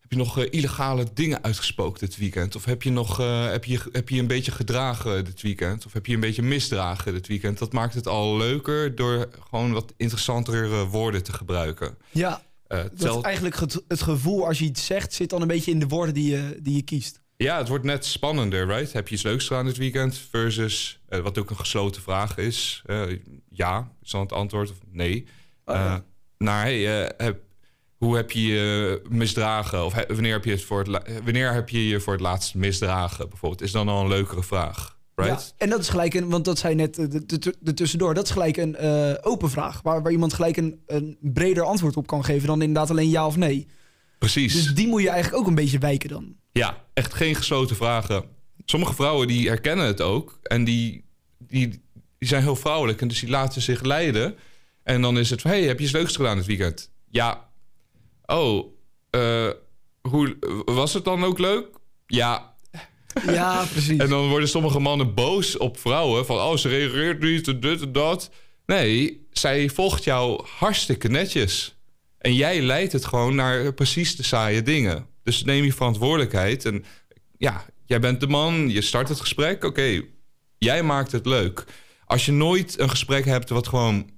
heb 0.00 0.10
je 0.10 0.16
nog 0.16 0.38
illegale 0.38 1.06
dingen 1.14 1.42
uitgespookt 1.42 2.00
dit 2.00 2.16
weekend? 2.16 2.56
Of 2.56 2.64
heb 2.64 2.82
je 2.82 2.90
nog, 2.90 3.16
heb 3.50 3.64
je, 3.64 3.80
heb 3.92 4.08
je 4.08 4.18
een 4.20 4.26
beetje 4.26 4.52
gedragen 4.52 5.24
dit 5.24 5.42
weekend? 5.42 5.86
Of 5.86 5.92
heb 5.92 6.06
je 6.06 6.14
een 6.14 6.20
beetje 6.20 6.42
misdragen 6.42 7.12
dit 7.12 7.26
weekend? 7.26 7.58
Dat 7.58 7.72
maakt 7.72 7.94
het 7.94 8.06
al 8.06 8.36
leuker 8.36 8.94
door 8.94 9.28
gewoon 9.48 9.72
wat 9.72 9.92
interessantere 9.96 10.86
woorden 10.86 11.22
te 11.22 11.32
gebruiken. 11.32 11.96
Ja, 12.10 12.42
Eh, 12.70 12.78
dat 12.78 12.98
tel- 12.98 13.22
eigenlijk 13.24 13.56
het, 13.56 13.82
het 13.88 14.02
gevoel 14.02 14.46
als 14.46 14.58
je 14.58 14.64
iets 14.64 14.86
zegt, 14.86 15.12
zit 15.12 15.30
dan 15.30 15.42
een 15.42 15.48
beetje 15.48 15.70
in 15.70 15.78
de 15.78 15.86
woorden 15.88 16.14
die 16.14 16.30
je, 16.30 16.58
die 16.62 16.74
je 16.74 16.82
kiest. 16.82 17.20
Ja, 17.36 17.58
het 17.58 17.68
wordt 17.68 17.84
net 17.84 18.04
spannender, 18.04 18.66
right? 18.66 18.92
Heb 18.92 19.08
je 19.08 19.14
iets 19.14 19.24
leuks 19.24 19.46
gedaan 19.46 19.64
dit 19.64 19.76
weekend? 19.76 20.18
Versus, 20.30 21.00
eh, 21.08 21.20
wat 21.20 21.38
ook 21.38 21.50
een 21.50 21.56
gesloten 21.56 22.02
vraag 22.02 22.36
is. 22.36 22.82
eh, 22.86 23.02
ja, 23.48 23.92
is 24.02 24.10
dan 24.10 24.20
het 24.20 24.32
antwoord 24.32 24.70
of 24.70 24.76
nee. 24.90 25.26
Oh, 25.64 25.74
ja. 25.74 26.04
Naar, 26.38 26.62
hey, 26.62 26.78
heb, 27.16 27.40
hoe 27.96 28.16
heb 28.16 28.30
je 28.30 28.42
je 28.46 29.02
misdragen? 29.08 29.84
Of 29.84 29.92
he- 29.92 30.06
wanneer, 30.06 30.32
heb 30.32 30.44
je 30.44 30.50
het 30.50 30.62
voor 30.64 30.78
het 30.84 31.20
wanneer 31.24 31.52
heb 31.52 31.68
je 31.68 31.88
je 31.88 32.00
voor 32.00 32.12
het 32.12 32.22
laatst 32.22 32.54
misdragen? 32.54 33.28
Bijvoorbeeld, 33.28 33.62
is 33.62 33.72
dan 33.72 33.88
al 33.88 34.00
een 34.02 34.08
leukere 34.08 34.42
vraag, 34.42 34.98
Right? 35.24 35.54
Ja, 35.58 35.64
en 35.64 35.70
dat 35.70 35.80
is 35.80 35.88
gelijk 35.88 36.14
een, 36.14 36.28
want 36.28 36.44
dat 36.44 36.58
zei 36.58 36.74
net 36.74 36.98
eh, 36.98 37.08
de, 37.08 37.26
de, 37.26 37.54
de 37.60 37.74
tussendoor, 37.74 38.14
dat 38.14 38.24
is 38.24 38.30
gelijk 38.30 38.56
een 38.56 38.76
eh, 38.76 39.14
open 39.20 39.50
vraag. 39.50 39.82
Waar, 39.82 40.02
waar 40.02 40.12
iemand 40.12 40.32
gelijk 40.32 40.56
een, 40.56 40.80
een 40.86 41.18
breder 41.20 41.64
antwoord 41.64 41.96
op 41.96 42.06
kan 42.06 42.24
geven 42.24 42.46
dan 42.46 42.62
inderdaad 42.62 42.90
alleen 42.90 43.10
ja 43.10 43.26
of 43.26 43.36
nee. 43.36 43.66
Precies. 44.18 44.52
Dus 44.52 44.74
die 44.74 44.88
moet 44.88 45.02
je 45.02 45.08
eigenlijk 45.08 45.42
ook 45.42 45.48
een 45.48 45.54
beetje 45.54 45.78
wijken 45.78 46.08
dan. 46.08 46.34
Ja, 46.52 46.84
echt 46.94 47.14
geen 47.14 47.34
gesloten 47.34 47.76
vragen. 47.76 48.24
Sommige 48.64 48.94
vrouwen 48.94 49.26
die 49.26 49.48
herkennen 49.48 49.86
het 49.86 50.00
ook. 50.00 50.38
En 50.42 50.64
die, 50.64 51.04
die, 51.38 51.68
die 52.18 52.28
zijn 52.28 52.42
heel 52.42 52.56
vrouwelijk. 52.56 53.00
En 53.00 53.08
dus 53.08 53.20
die 53.20 53.30
laten 53.30 53.62
zich 53.62 53.82
leiden. 53.82 54.34
En 54.82 55.02
dan 55.02 55.18
is 55.18 55.30
het 55.30 55.40
van... 55.40 55.50
hey, 55.50 55.62
heb 55.62 55.78
je 55.78 55.84
iets 55.84 55.92
leuks 55.92 56.16
gedaan 56.16 56.36
dit 56.36 56.46
weekend? 56.46 56.90
Ja. 57.10 57.48
Oh, 58.26 58.66
eh, 59.10 59.50
hoe, 60.00 60.36
was 60.64 60.94
het 60.94 61.04
dan 61.04 61.24
ook 61.24 61.38
leuk? 61.38 61.66
Ja. 62.06 62.49
Ja, 63.32 63.64
precies. 63.64 63.98
En 63.98 64.08
dan 64.08 64.28
worden 64.28 64.48
sommige 64.48 64.78
mannen 64.78 65.14
boos 65.14 65.56
op 65.56 65.78
vrouwen. 65.78 66.26
Van, 66.26 66.36
oh, 66.36 66.56
ze 66.56 66.68
reageert 66.68 67.20
niet, 67.20 67.62
dit 67.62 67.82
en 67.82 67.92
dat. 67.92 68.30
Nee, 68.66 69.26
zij 69.32 69.68
volgt 69.68 70.04
jou 70.04 70.44
hartstikke 70.58 71.08
netjes. 71.08 71.74
En 72.18 72.34
jij 72.34 72.62
leidt 72.62 72.92
het 72.92 73.04
gewoon 73.04 73.34
naar 73.34 73.72
precies 73.72 74.16
de 74.16 74.22
saaie 74.22 74.62
dingen. 74.62 75.06
Dus 75.22 75.44
neem 75.44 75.64
je 75.64 75.72
verantwoordelijkheid. 75.72 76.64
En 76.64 76.84
ja, 77.38 77.64
jij 77.84 78.00
bent 78.00 78.20
de 78.20 78.26
man, 78.26 78.70
je 78.70 78.80
start 78.80 79.08
het 79.08 79.20
gesprek. 79.20 79.64
Oké, 79.64 80.02
jij 80.58 80.82
maakt 80.82 81.12
het 81.12 81.26
leuk. 81.26 81.64
Als 82.04 82.26
je 82.26 82.32
nooit 82.32 82.78
een 82.78 82.90
gesprek 82.90 83.24
hebt 83.24 83.48
wat 83.48 83.68
gewoon 83.68 84.10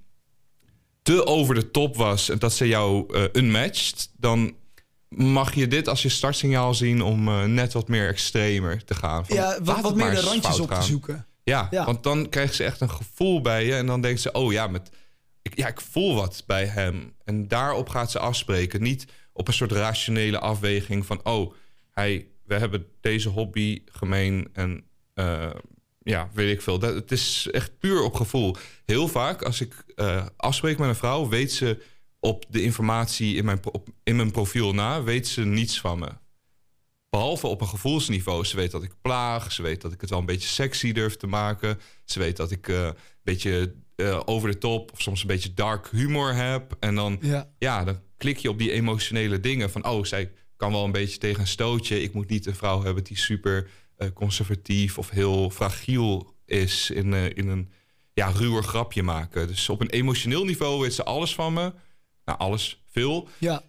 te 1.03 1.27
over 1.27 1.55
de 1.55 1.71
top 1.71 1.97
was... 1.97 2.29
en 2.29 2.39
dat 2.39 2.53
ze 2.53 2.69
jou 2.69 3.17
uh, 3.17 3.25
unmatcht... 3.33 4.13
dan 4.17 4.55
mag 5.15 5.55
je 5.55 5.69
dit 5.69 5.89
als 5.89 6.03
je 6.03 6.09
startsignaal 6.09 6.75
zien 6.75 7.03
om 7.03 7.29
uh, 7.29 7.45
net 7.45 7.73
wat 7.73 7.89
meer 7.89 8.09
extremer 8.09 8.85
te 8.85 8.95
gaan. 8.95 9.27
Van, 9.27 9.37
ja, 9.37 9.59
wat, 9.63 9.81
wat 9.81 9.97
meer 9.97 10.11
de 10.11 10.21
randjes 10.21 10.61
op 10.61 10.71
te 10.71 10.83
zoeken. 10.83 11.27
Ja, 11.45 11.69
ja, 11.71 11.85
want 11.85 12.03
dan 12.03 12.29
krijgen 12.29 12.55
ze 12.55 12.65
echt 12.65 12.81
een 12.81 12.91
gevoel 12.91 13.41
bij 13.41 13.67
je. 13.67 13.75
En 13.75 13.87
dan 13.87 14.01
denken 14.01 14.21
ze, 14.21 14.33
oh 14.33 14.53
ja, 14.53 14.67
met, 14.67 14.91
ik, 15.43 15.57
ja, 15.57 15.69
ik 15.69 15.81
voel 15.81 16.15
wat 16.15 16.43
bij 16.47 16.67
hem. 16.67 17.15
En 17.25 17.49
daarop 17.49 17.89
gaat 17.89 18.11
ze 18.11 18.19
afspreken. 18.19 18.83
Niet 18.83 19.07
op 19.33 19.49
een 19.49 19.55
soort 19.55 19.73
rationele 19.73 20.39
afweging 20.39 21.07
van... 21.07 21.21
oh, 21.25 21.55
hij, 21.91 22.27
we 22.45 22.55
hebben 22.55 22.87
deze 23.01 23.29
hobby 23.29 23.83
gemeen 23.85 24.49
en 24.53 24.85
uh, 25.15 25.51
ja, 26.03 26.31
weet 26.33 26.53
ik 26.53 26.63
veel. 26.63 26.79
Dat, 26.79 26.95
het 26.95 27.13
is 27.13 27.49
echt 27.51 27.79
puur 27.79 28.03
op 28.03 28.15
gevoel. 28.15 28.57
Heel 28.85 29.09
vaak 29.09 29.43
als 29.43 29.61
ik 29.61 29.85
uh, 29.97 30.27
afspreek 30.37 30.79
met 30.79 30.89
een 30.89 30.95
vrouw... 30.95 31.29
weet 31.29 31.53
ze 31.53 31.83
op 32.25 32.45
de 32.49 32.63
informatie 32.63 33.37
in 33.37 33.45
mijn, 33.45 33.61
op, 33.73 33.89
in 34.03 34.17
mijn 34.17 34.31
profiel 34.31 34.75
na... 34.75 35.03
weet 35.03 35.29
ze 35.29 35.45
niets 35.45 35.81
van 35.81 35.99
me. 35.99 36.09
Behalve 37.11 37.47
op 37.47 37.61
een 37.61 37.69
gevoelsniveau. 37.69 38.45
Ze 38.45 38.57
weet 38.57 38.71
dat 38.71 38.83
ik 38.83 38.95
plaag. 39.01 39.53
Ze 39.53 39.63
weet 39.63 39.81
dat 39.81 39.93
ik 39.93 40.01
het 40.01 40.11
wel 40.11 40.19
een 40.19 40.27
beetje 40.27 40.49
sexy 40.49 40.93
durf 40.93 41.17
te 41.17 41.27
maken. 41.27 41.81
Ze 42.05 42.19
weet 42.19 42.37
dat 42.37 42.51
ik 42.51 42.69
uh, 42.69 42.85
een 42.85 42.95
beetje 43.23 43.75
uh, 43.97 44.21
over 44.25 44.51
de 44.51 44.59
top... 44.59 44.93
of 44.93 45.01
soms 45.01 45.21
een 45.21 45.27
beetje 45.27 45.55
dark 45.55 45.89
humor 45.91 46.35
heb. 46.35 46.77
En 46.81 46.95
dan, 46.95 47.19
ja. 47.21 47.51
ja, 47.59 47.85
dan 47.85 48.01
klik 48.17 48.39
je 48.39 48.51
op 48.51 48.59
die 48.59 48.73
emotionele 48.73 49.41
dingen. 49.41 49.71
Van, 49.71 49.87
oh, 49.87 50.05
zij 50.05 50.33
kan 50.57 50.73
wel 50.73 50.85
een 50.85 50.93
beetje 50.93 51.19
tegen 51.19 51.41
een 51.41 51.47
stootje. 51.47 52.03
Ik 52.03 52.15
moet 52.15 52.29
niet 52.29 52.47
een 52.47 52.57
vrouw 52.57 52.83
hebben 52.83 53.05
die 53.05 53.19
super 53.19 53.69
uh, 53.99 54.09
conservatief... 54.15 54.99
of 54.99 55.11
heel 55.11 55.51
fragiel 55.51 56.35
is 56.45 56.91
in, 56.91 57.13
in 57.13 57.49
een 57.49 57.73
ja, 58.13 58.29
ruwer 58.29 58.63
grapje 58.63 59.03
maken. 59.03 59.47
Dus 59.47 59.69
op 59.69 59.81
een 59.81 59.91
emotioneel 59.91 60.45
niveau 60.45 60.81
weet 60.81 60.95
ze 60.95 61.05
alles 61.05 61.35
van 61.35 61.53
me. 61.53 61.73
Nou, 62.25 62.39
alles, 62.39 62.83
veel. 62.91 63.29
Ja. 63.39 63.63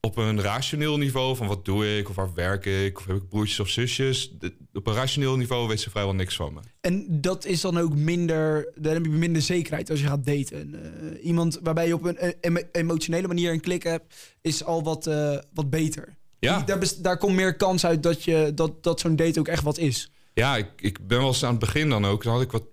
Op 0.00 0.16
een 0.16 0.40
rationeel 0.40 0.96
niveau 0.96 1.36
van 1.36 1.46
wat 1.46 1.64
doe 1.64 1.96
ik, 1.98 2.08
of 2.08 2.16
waar 2.16 2.34
werk 2.34 2.66
ik, 2.66 2.98
of 2.98 3.06
heb 3.06 3.16
ik 3.16 3.28
broertjes 3.28 3.60
of 3.60 3.68
zusjes. 3.68 4.30
De, 4.38 4.54
op 4.72 4.86
een 4.86 4.94
rationeel 4.94 5.36
niveau 5.36 5.68
weet 5.68 5.80
ze 5.80 5.90
vrijwel 5.90 6.14
niks 6.14 6.36
van 6.36 6.52
me. 6.54 6.60
En 6.80 7.20
dat 7.20 7.44
is 7.44 7.60
dan 7.60 7.78
ook 7.78 7.94
minder, 7.94 8.72
dan 8.76 8.92
heb 8.92 9.04
je 9.04 9.10
minder 9.10 9.42
zekerheid 9.42 9.90
als 9.90 10.00
je 10.00 10.06
gaat 10.06 10.26
daten. 10.26 10.74
Uh, 10.74 11.24
iemand 11.24 11.58
waarbij 11.62 11.86
je 11.86 11.94
op 11.94 12.04
een 12.04 12.34
emo 12.40 12.60
emotionele 12.72 13.26
manier 13.26 13.52
een 13.52 13.60
klik 13.60 13.82
hebt, 13.82 14.36
is 14.40 14.64
al 14.64 14.82
wat, 14.82 15.06
uh, 15.06 15.38
wat 15.52 15.70
beter. 15.70 16.16
Ja. 16.38 16.62
Daar, 16.62 16.92
daar 17.00 17.18
komt 17.18 17.34
meer 17.34 17.56
kans 17.56 17.86
uit 17.86 18.02
dat, 18.02 18.24
je, 18.24 18.52
dat, 18.54 18.82
dat 18.82 19.00
zo'n 19.00 19.16
date 19.16 19.38
ook 19.40 19.48
echt 19.48 19.62
wat 19.62 19.78
is. 19.78 20.10
Ja, 20.34 20.56
ik, 20.56 20.68
ik 20.76 21.06
ben 21.06 21.18
wel 21.18 21.26
eens 21.26 21.44
aan 21.44 21.50
het 21.50 21.58
begin 21.58 21.88
dan 21.88 22.04
ook. 22.04 22.22
Dan 22.22 22.32
had 22.32 22.42
ik 22.42 22.50
wat 22.50 22.64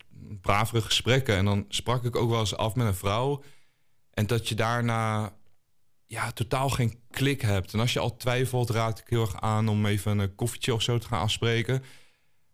bravere 0.41 0.81
gesprekken. 0.81 1.35
En 1.35 1.45
dan 1.45 1.65
sprak 1.69 2.03
ik 2.03 2.15
ook 2.15 2.29
wel 2.29 2.39
eens 2.39 2.57
af 2.57 2.75
met 2.75 2.87
een 2.87 2.95
vrouw. 2.95 3.43
En 4.15 4.27
dat 4.27 4.49
je 4.49 4.55
daarna 4.55 5.33
ja, 6.05 6.31
totaal 6.31 6.69
geen 6.69 6.99
klik 7.09 7.41
hebt. 7.41 7.73
En 7.73 7.79
als 7.79 7.93
je 7.93 7.99
al 7.99 8.17
twijfelt, 8.17 8.69
raad 8.69 8.99
ik 8.99 9.05
heel 9.07 9.21
erg 9.21 9.41
aan 9.41 9.67
om 9.67 9.85
even 9.85 10.17
een 10.17 10.35
koffietje 10.35 10.73
of 10.73 10.81
zo 10.81 10.97
te 10.97 11.07
gaan 11.07 11.21
afspreken. 11.21 11.83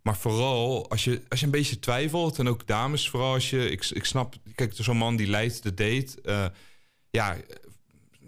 Maar 0.01 0.17
vooral 0.17 0.89
als 0.89 1.03
je, 1.03 1.21
als 1.29 1.39
je 1.39 1.45
een 1.45 1.51
beetje 1.51 1.79
twijfelt, 1.79 2.39
en 2.39 2.47
ook 2.47 2.67
dames, 2.67 3.09
vooral 3.09 3.33
als 3.33 3.49
je, 3.49 3.69
ik, 3.69 3.89
ik 3.89 4.05
snap, 4.05 4.35
kijk, 4.55 4.73
zo'n 4.75 4.97
man 4.97 5.15
die 5.15 5.27
leidt 5.27 5.63
de 5.63 5.73
date. 5.73 6.17
Uh, 6.23 6.45
ja, 7.09 7.37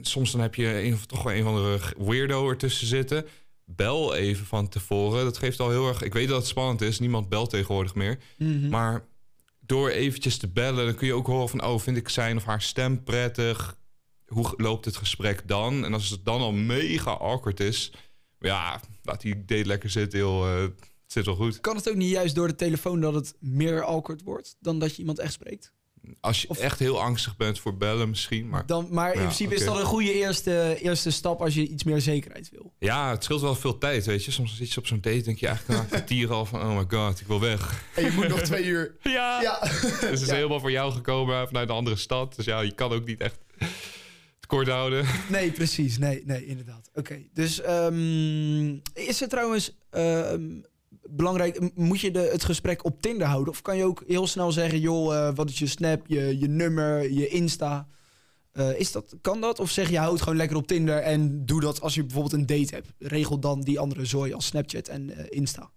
soms 0.02 0.32
dan 0.32 0.42
heb 0.42 0.56
je 0.56 0.84
een, 0.84 1.06
toch 1.06 1.24
wel 1.24 1.34
een 1.34 1.44
van 1.44 1.56
de 1.56 1.80
weirdo 1.98 2.50
ertussen 2.50 2.88
zitten. 2.88 3.25
Bel 3.66 4.16
even 4.16 4.46
van 4.46 4.70
tevoren. 4.70 5.24
Dat 5.24 5.38
geeft 5.38 5.60
al 5.60 5.70
heel 5.70 5.88
erg. 5.88 6.02
Ik 6.02 6.13
weet 6.13 6.28
dat 6.28 6.38
het 6.38 6.48
spannend 6.48 6.82
is. 6.82 7.00
Niemand 7.00 7.30
belt 7.30 7.50
tegenwoordig 7.50 7.96
meer. 7.96 8.20
Mm 8.38 8.62
-hmm. 8.62 8.70
Maar 8.70 9.06
door 9.65 9.89
eventjes 9.89 10.38
te 10.38 10.48
bellen, 10.48 10.86
dan 10.86 10.96
kun 10.96 11.08
je 11.08 11.13
ook 11.13 11.27
horen 11.27 11.50
van, 11.50 11.63
oh, 11.63 11.79
vind 11.79 11.98
ik 11.98 12.10
zijn 12.10 12.38
of 12.38 12.43
haar 12.43 12.62
stem 12.62 13.03
prettig? 13.03 13.77
Hoe 14.25 14.53
loopt 14.58 14.86
het 14.86 14.96
gesprek 14.96 15.48
dan? 15.48 15.86
En 15.86 15.93
als 15.93 16.10
het 16.10 16.25
dan 16.25 16.41
al 16.41 16.51
mega 16.51 17.12
awkward 17.12 17.60
is, 17.60 17.93
ja, 18.39 18.82
laat 19.03 19.22
die 19.22 19.46
date 19.46 19.65
lekker 19.65 19.89
zitten, 19.89 20.20
heel, 20.20 20.55
uh, 20.55 20.62
het 20.62 20.72
zit 21.05 21.25
wel 21.25 21.36
goed. 21.36 21.60
Kan 21.60 21.75
het 21.75 21.89
ook 21.89 21.96
niet 21.96 22.10
juist 22.10 22.36
door 22.36 22.48
de 22.48 22.55
telefoon 22.55 23.01
dat 23.01 23.13
het 23.13 23.36
meer 23.39 23.84
awkward 23.84 24.24
wordt 24.24 24.55
dan 24.60 24.79
dat 24.79 24.91
je 24.91 25.00
iemand 25.00 25.20
echt 25.20 25.34
spreekt? 25.34 25.74
Als 26.20 26.41
je 26.41 26.50
of, 26.50 26.58
echt 26.58 26.79
heel 26.79 27.01
angstig 27.01 27.38
bent 27.38 27.60
voor 27.60 27.77
bellen 27.77 28.10
misschien. 28.10 28.50
Maar, 28.50 28.65
dan, 28.65 28.88
maar 28.91 29.13
in 29.13 29.20
ja, 29.20 29.25
principe 29.25 29.50
okay. 29.50 29.60
is 29.60 29.65
dat 29.72 29.79
een 29.79 29.86
goede 29.86 30.13
eerste, 30.13 30.77
eerste 30.82 31.12
stap 31.12 31.41
als 31.41 31.53
je 31.53 31.67
iets 31.67 31.84
meer 31.84 32.01
zekerheid 32.01 32.50
wil. 32.50 32.73
Ja, 32.84 33.10
het 33.10 33.24
scheelt 33.24 33.42
wel 33.42 33.56
veel 33.56 33.78
tijd, 33.78 34.06
weet 34.06 34.25
je. 34.25 34.32
Soms 34.32 34.56
zit 34.56 34.74
je 34.74 34.80
op 34.80 34.88
zo'n 34.88 35.02
date 35.02 35.22
denk 35.22 35.38
je 35.38 35.48
eigenlijk 35.48 35.78
na 35.78 35.84
een 35.84 35.90
kwartier 35.90 36.32
al 36.32 36.46
van... 36.46 36.62
oh 36.62 36.78
my 36.78 36.86
god, 36.88 37.20
ik 37.20 37.28
wil 37.28 37.40
weg. 37.40 37.84
En 37.96 38.04
je 38.04 38.12
moet 38.12 38.28
nog 38.28 38.42
twee 38.42 38.66
uur. 38.66 38.96
Ja. 39.04 39.42
ja. 39.42 39.60
dus 39.60 40.00
het 40.00 40.22
is 40.22 40.28
ja. 40.28 40.34
helemaal 40.34 40.60
voor 40.60 40.72
jou 40.72 40.92
gekomen 40.92 41.48
vanuit 41.48 41.70
een 41.70 41.75
andere 41.75 41.96
stad. 41.96 42.36
Dus 42.36 42.46
ja, 42.46 42.60
je 42.62 42.72
kan 42.72 42.92
ook 42.92 43.06
niet 43.06 43.22
echt 43.22 43.38
het 44.36 44.46
kort 44.48 44.68
houden. 44.68 45.06
Nee, 45.30 45.52
precies. 45.52 45.98
Nee, 45.98 46.24
nee 46.25 46.46
inderdaad. 46.46 46.90
Oké, 46.90 47.00
okay. 47.00 47.30
dus 47.34 47.68
um, 47.68 48.82
is 48.94 49.22
er 49.22 49.28
trouwens... 49.28 49.78
Um, 49.92 50.66
belangrijk, 51.10 51.75
moet 51.75 52.00
je 52.00 52.12
de, 52.12 52.30
het 52.32 52.44
gesprek 52.44 52.86
op 52.86 53.02
Tinder 53.02 53.28
houden? 53.28 53.54
Of 53.54 53.62
kan 53.62 53.78
je 53.78 53.84
ook 53.84 54.04
heel 54.08 54.28
snel 54.28 54.52
zeggen, 54.52 54.80
joh, 54.80 55.13
uh, 55.13 55.30
wat 55.36 55.50
is 55.50 55.60
je 55.60 55.68
snap, 55.68 56.08
je, 56.08 56.40
je 56.40 56.48
nummer, 56.48 57.12
je 57.12 57.28
Insta? 57.28 57.88
Uh, 58.54 58.80
is 58.80 58.92
dat, 58.92 59.16
kan 59.22 59.42
dat? 59.42 59.60
Of 59.60 59.72
zeg 59.72 59.90
je, 59.90 59.98
houd 59.98 60.22
gewoon 60.22 60.38
lekker 60.38 60.58
op 60.58 60.68
Tinder 60.68 60.98
en 60.98 61.46
doe 61.46 61.62
dat 61.62 61.82
als 61.82 61.94
je 61.94 62.04
bijvoorbeeld 62.04 62.34
een 62.34 62.46
date 62.46 62.76
hebt. 62.76 62.88
Regel 63.00 63.40
dan 63.40 63.62
die 63.62 63.80
andere 63.80 64.06
zooi 64.06 64.34
als 64.34 64.46
Snapchat 64.46 64.88
en 64.88 65.10
uh, 65.10 65.26
Insta. 65.30 65.70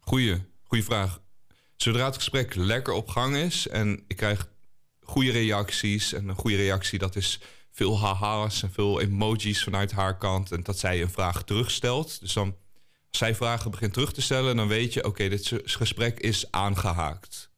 Goeie, 0.00 0.42
goeie 0.62 0.84
vraag. 0.84 1.20
Zodra 1.76 2.04
het 2.04 2.14
gesprek 2.14 2.54
lekker 2.54 2.92
op 2.92 3.08
gang 3.08 3.36
is 3.36 3.68
en 3.68 4.04
ik 4.06 4.16
krijg 4.16 4.48
goede 5.00 5.30
reacties... 5.30 6.12
en 6.12 6.28
een 6.28 6.34
goede 6.34 6.56
reactie, 6.56 6.98
dat 6.98 7.16
is 7.16 7.40
veel 7.70 7.98
haha's 7.98 8.62
en 8.62 8.72
veel 8.72 9.00
emojis 9.00 9.62
vanuit 9.62 9.92
haar 9.92 10.18
kant... 10.18 10.52
en 10.52 10.62
dat 10.62 10.78
zij 10.78 11.02
een 11.02 11.10
vraag 11.10 11.44
terugstelt. 11.44 12.20
Dus 12.20 12.32
dan 12.32 12.56
zij 13.10 13.34
vragen 13.34 13.70
begint 13.70 13.92
terug 13.92 14.12
te 14.12 14.22
stellen, 14.22 14.56
dan 14.56 14.68
weet 14.68 14.92
je, 14.92 15.04
oké, 15.04 15.28
dit 15.28 15.52
gesprek 15.64 16.20
is 16.20 16.50
aangehaakt. 16.50 17.50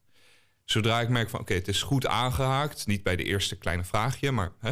Zodra 0.69 1.01
ik 1.01 1.09
merk 1.09 1.29
van, 1.29 1.39
oké, 1.39 1.51
okay, 1.51 1.63
het 1.63 1.75
is 1.75 1.81
goed 1.81 2.05
aangehaakt, 2.05 2.87
niet 2.87 3.03
bij 3.03 3.15
de 3.15 3.23
eerste 3.23 3.57
kleine 3.57 3.83
vraagje, 3.83 4.31
maar 4.31 4.51
hè, 4.59 4.71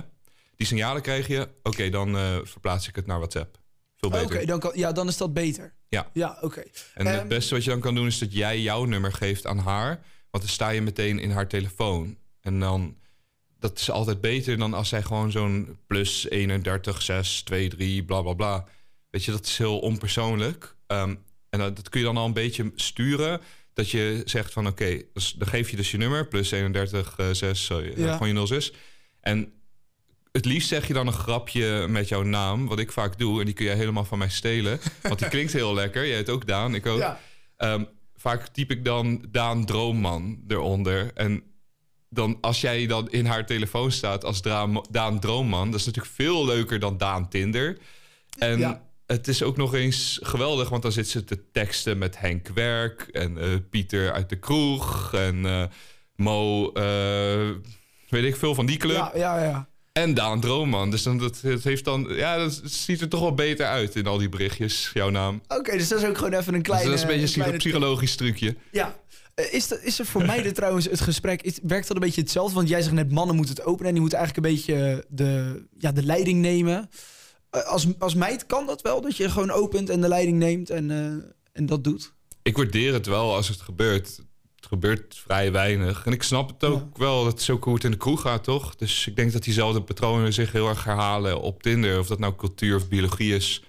die 0.56 0.68
signalen 0.68 1.02
krijg 1.02 1.28
je, 1.28 1.42
oké, 1.42 1.52
okay, 1.64 1.90
dan 1.90 2.16
uh, 2.16 2.38
verplaats 2.44 2.88
ik 2.88 2.96
het 2.96 3.06
naar 3.06 3.18
WhatsApp. 3.18 3.60
Veel 3.96 4.10
beter. 4.10 4.26
Oké, 4.26 4.46
dan, 4.46 4.60
kan, 4.60 4.72
ja, 4.74 4.92
dan 4.92 5.08
is 5.08 5.18
dat 5.18 5.34
beter. 5.34 5.74
Ja. 5.90 6.10
Ja, 6.14 6.38
oké. 6.42 6.64
En 6.94 7.08
um, 7.08 7.14
het 7.14 7.28
beste 7.28 7.54
wat 7.54 7.64
je 7.64 7.70
dan 7.70 7.80
kan 7.80 7.96
doen 7.96 8.08
is 8.08 8.20
dat 8.20 8.34
jij 8.34 8.62
jouw 8.62 8.86
nummer 8.86 9.14
geeft 9.14 9.46
aan 9.46 9.58
haar, 9.58 9.90
want 10.30 10.44
dan 10.44 10.54
sta 10.54 10.70
je 10.70 10.82
meteen 10.82 11.20
in 11.20 11.32
haar 11.32 11.48
telefoon. 11.48 12.18
En 12.42 12.60
dan, 12.60 12.98
dat 13.60 13.80
is 13.80 13.90
altijd 13.90 14.22
beter 14.22 14.58
dan 14.58 14.74
als 14.74 14.90
zij 14.90 15.04
gewoon 15.04 15.32
zo'n 15.32 15.80
plus 15.88 16.30
31, 16.30 17.02
6, 17.02 17.42
2, 17.44 17.70
3, 17.70 18.04
bla 18.04 18.22
bla 18.22 18.34
bla. 18.34 18.66
Weet 19.10 19.24
je, 19.24 19.32
dat 19.32 19.46
is 19.46 19.58
heel 19.58 19.80
onpersoonlijk. 19.80 20.76
Um, 20.88 21.24
en 21.50 21.60
dat, 21.60 21.76
dat, 21.76 21.90
kun 21.90 22.00
je 22.00 22.06
dan 22.06 22.18
al 22.18 22.26
een 22.26 22.34
beetje 22.34 22.72
sturen. 22.76 23.42
Dat 23.76 23.90
je 23.90 24.22
zegt 24.26 24.54
van 24.54 24.68
oké, 24.68 24.84
okay, 24.84 25.06
dus 25.14 25.34
dan 25.34 25.48
geef 25.48 25.70
je 25.70 25.76
dus 25.76 25.92
je 25.92 25.98
nummer. 25.98 26.28
Plus 26.28 26.52
31, 26.52 27.18
uh, 27.20 27.30
6, 27.32 27.66
sorry, 27.66 27.94
ja. 27.96 28.18
gewoon 28.18 28.36
je 28.42 28.48
06. 28.48 28.74
En 29.22 29.54
het 30.32 30.46
liefst 30.46 30.68
zeg 30.68 30.88
je 30.88 30.94
dan 30.94 31.08
een 31.08 31.14
grapje 31.14 31.88
met 31.88 32.08
jouw 32.08 32.24
naam. 32.24 32.68
Wat 32.68 32.80
ik 32.80 32.92
vaak 32.92 33.20
doe. 33.20 33.40
En 33.40 33.46
die 33.46 33.54
kun 33.54 33.66
je 33.66 33.72
helemaal 33.72 34.06
van 34.06 34.18
mij 34.18 34.30
stelen. 34.30 34.80
want 35.02 35.20
die 35.20 35.28
klinkt 35.28 35.54
heel 35.54 35.74
lekker. 35.74 36.08
Jij 36.08 36.18
het 36.18 36.30
ook, 36.30 36.48
Daan. 36.48 36.76
Ik 36.76 36.86
ook. 36.86 37.00
Ja. 37.00 37.20
Um, 37.58 37.88
vaak 38.16 38.48
typ 38.48 38.72
ik 38.72 38.86
dan 38.86 39.26
Daan 39.32 39.66
Droomman 39.66 40.44
eronder. 40.48 41.12
En 41.14 41.44
dan 42.10 42.38
als 42.42 42.62
jij 42.62 42.88
dan 42.88 43.10
in 43.12 43.26
haar 43.26 43.46
telefoon 43.46 43.92
staat 43.92 44.26
als 44.26 44.42
Daan 44.90 45.20
Droomman... 45.20 45.72
dat 45.72 45.80
is 45.80 45.86
natuurlijk 45.86 46.16
veel 46.16 46.46
leuker 46.46 46.80
dan 46.80 46.98
Daan 46.98 47.30
Tinder. 47.30 47.78
En... 48.38 48.60
Ja 48.60 48.85
het 49.08 49.28
is 49.28 49.44
ook 49.44 49.58
nog 49.58 49.74
eens 49.74 50.20
geweldig, 50.22 50.70
want 50.70 50.82
dan 50.82 50.92
zit 50.92 51.10
ze 51.10 51.24
te 51.24 51.52
teksten 51.52 51.98
met 51.98 52.20
Henk 52.20 52.48
Werk 52.48 53.02
en 53.02 53.38
eh, 53.38 53.48
Pieter 53.70 54.12
uit 54.12 54.30
de 54.30 54.40
kroeg 54.40 55.14
en 55.14 55.46
eh, 55.46 55.64
Mo, 56.16 56.72
eh, 56.72 57.50
weet 58.10 58.24
ik 58.24 58.36
veel 58.36 58.56
van 58.56 58.66
die 58.66 58.78
club. 58.78 58.96
Ja, 58.96 59.12
ja, 59.16 59.44
ja. 59.44 59.68
En 59.92 60.14
Daan 60.14 60.40
Droomman. 60.40 60.92
Dus 60.92 61.04
dan, 61.04 61.18
dat, 61.18 61.42
het 61.42 61.64
heeft 61.64 61.86
dan, 61.86 62.08
ja, 62.10 62.38
dat 62.38 62.62
ziet 62.64 63.02
er 63.02 63.10
toch 63.10 63.20
wel 63.20 63.34
beter 63.34 63.66
uit 63.66 63.96
in 63.96 64.08
al 64.08 64.18
die 64.18 64.30
berichtjes, 64.30 64.92
jouw 64.94 65.10
naam. 65.10 65.42
Oké, 65.48 65.72
dus 65.72 65.88
dat 65.88 66.00
is 66.00 66.06
ook 66.06 66.18
gewoon 66.18 66.34
even 66.34 66.54
een 66.54 66.64
Dus 66.64 66.70
kleine... 66.70 66.90
dat 66.90 66.98
is 66.98 67.02
een 67.02 67.20
beetje 67.20 67.52
een 67.52 67.58
psychologisch 67.58 68.16
trucje. 68.16 68.56
Ja. 68.72 68.96
Is, 69.52 69.68
dat, 69.68 69.82
is 69.82 70.00
er 70.00 70.06
voor 70.06 70.26
mij 70.32 70.52
trouwens 70.52 70.86
het 70.86 71.02
gesprek, 71.02 71.42
is, 71.42 71.60
werkt 71.64 71.88
dat 71.88 71.96
een 71.96 72.04
beetje 72.04 72.22
hetzelfde? 72.22 72.56
Want 72.56 72.70
jij 72.70 72.82
zegt 72.82 72.94
net, 72.94 73.12
mannen 73.12 73.36
moeten 73.36 73.56
het 73.56 73.66
openen 73.66 73.86
en 73.88 73.92
die 73.92 74.02
moeten 74.02 74.20
eigenlijk 74.20 74.48
een 74.48 74.54
beetje 74.54 75.06
de, 75.10 75.64
ja, 75.78 75.92
de 75.92 76.04
leiding 76.04 76.42
nemen. 76.42 76.90
Eh, 77.56 77.64
Als, 77.64 77.88
als 78.00 78.14
meid 78.14 78.46
kan 78.46 78.66
dat 78.66 78.82
wel, 78.82 79.02
dat 79.02 79.18
je 79.18 79.30
gewoon 79.30 79.52
opent 79.52 79.90
en 79.90 80.02
de 80.02 80.08
leiding 80.08 80.38
neemt 80.38 80.70
en, 80.70 80.92
eh, 80.92 81.32
en 81.52 81.66
dat 81.66 81.84
doet? 81.84 82.14
Ik 82.42 82.58
waardeer 82.58 82.94
het 82.94 83.06
wel 83.06 83.36
als 83.36 83.48
het 83.48 83.62
gebeurt. 83.62 84.22
Het 84.56 84.66
gebeurt 84.66 85.18
vrij 85.18 85.52
weinig. 85.52 86.06
En 86.06 86.12
ik 86.12 86.24
snap 86.24 86.50
het 86.50 86.64
ook 86.64 86.98
wel. 86.98 87.24
Dat 87.24 87.40
is 87.40 87.50
ook 87.50 87.64
hoe 87.64 87.74
het 87.74 87.84
in 87.84 87.92
de 87.92 87.98
kroeg 87.98 88.22
gaat, 88.22 88.44
toch? 88.44 88.76
Dus 88.76 89.08
ik 89.08 89.16
denk 89.16 89.32
dat 89.32 89.44
diezelfde 89.44 89.82
patronen 89.82 90.34
zich 90.34 90.52
heel 90.52 90.68
erg 90.70 90.84
herhalen 90.84 91.42
op 91.42 91.64
Tinder. 91.64 92.00
Of 92.00 92.08
dat 92.08 92.20
nou 92.20 92.36
cultuur 92.36 92.76
of 92.76 92.88
biologie 92.88 93.36
is. 93.36 93.64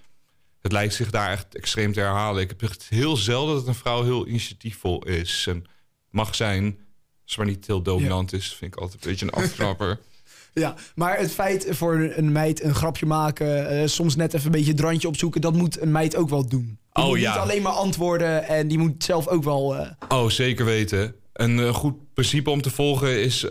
Het 0.62 0.72
lijkt 0.72 0.94
zich 0.94 1.10
daar 1.10 1.30
echt 1.30 1.54
extreem 1.54 1.92
te 1.92 2.00
herhalen. 2.00 2.42
Ik 2.42 2.48
heb 2.48 2.62
echt 2.62 2.86
heel 2.88 3.16
zelden 3.16 3.54
dat 3.54 3.66
een 3.66 3.74
vrouw 3.74 4.02
heel 4.02 4.26
initiatiefvol 4.26 5.04
is. 5.04 5.46
En 5.48 5.64
mag 6.10 6.34
zijn, 6.34 6.78
als 7.24 7.36
maar 7.36 7.46
niet 7.46 7.66
heel 7.66 7.82
dominant 7.82 8.32
is, 8.32 8.54
vind 8.54 8.74
ik 8.74 8.80
altijd 8.80 9.04
een 9.04 9.10
beetje 9.10 9.26
een 9.26 9.32
afknapper. 9.44 9.98
Ja, 10.60 10.74
maar 10.94 11.18
het 11.18 11.32
feit 11.32 11.66
voor 11.70 11.94
een 12.14 12.32
meid 12.32 12.62
een 12.62 12.74
grapje 12.74 13.06
maken, 13.06 13.68
eh, 13.68 13.86
soms 13.86 14.16
net 14.16 14.34
even 14.34 14.46
een 14.46 14.52
beetje 14.52 14.70
het 14.70 14.80
randje 14.80 15.08
opzoeken, 15.08 15.40
dat 15.40 15.54
moet 15.54 15.80
een 15.80 15.92
meid 15.92 16.16
ook 16.16 16.28
wel 16.28 16.48
doen. 16.48 16.78
Die 16.92 17.04
Oh, 17.04 17.08
moet 17.10 17.20
ja. 17.20 17.32
niet 17.32 17.40
alleen 17.42 17.62
maar 17.62 17.72
antwoorden 17.72 18.44
en 18.44 18.68
die 18.68 18.78
moet 18.78 19.04
zelf 19.04 19.26
ook 19.28 19.44
wel... 19.44 19.76
eh, 19.76 19.90
Oh, 20.08 20.28
zeker 20.30 20.64
weten. 20.64 21.14
Een 21.32 21.58
eh, 21.58 21.74
goed 21.74 22.12
principe 22.14 22.50
om 22.50 22.62
te 22.62 22.70
volgen 22.70 23.22
is... 23.22 23.50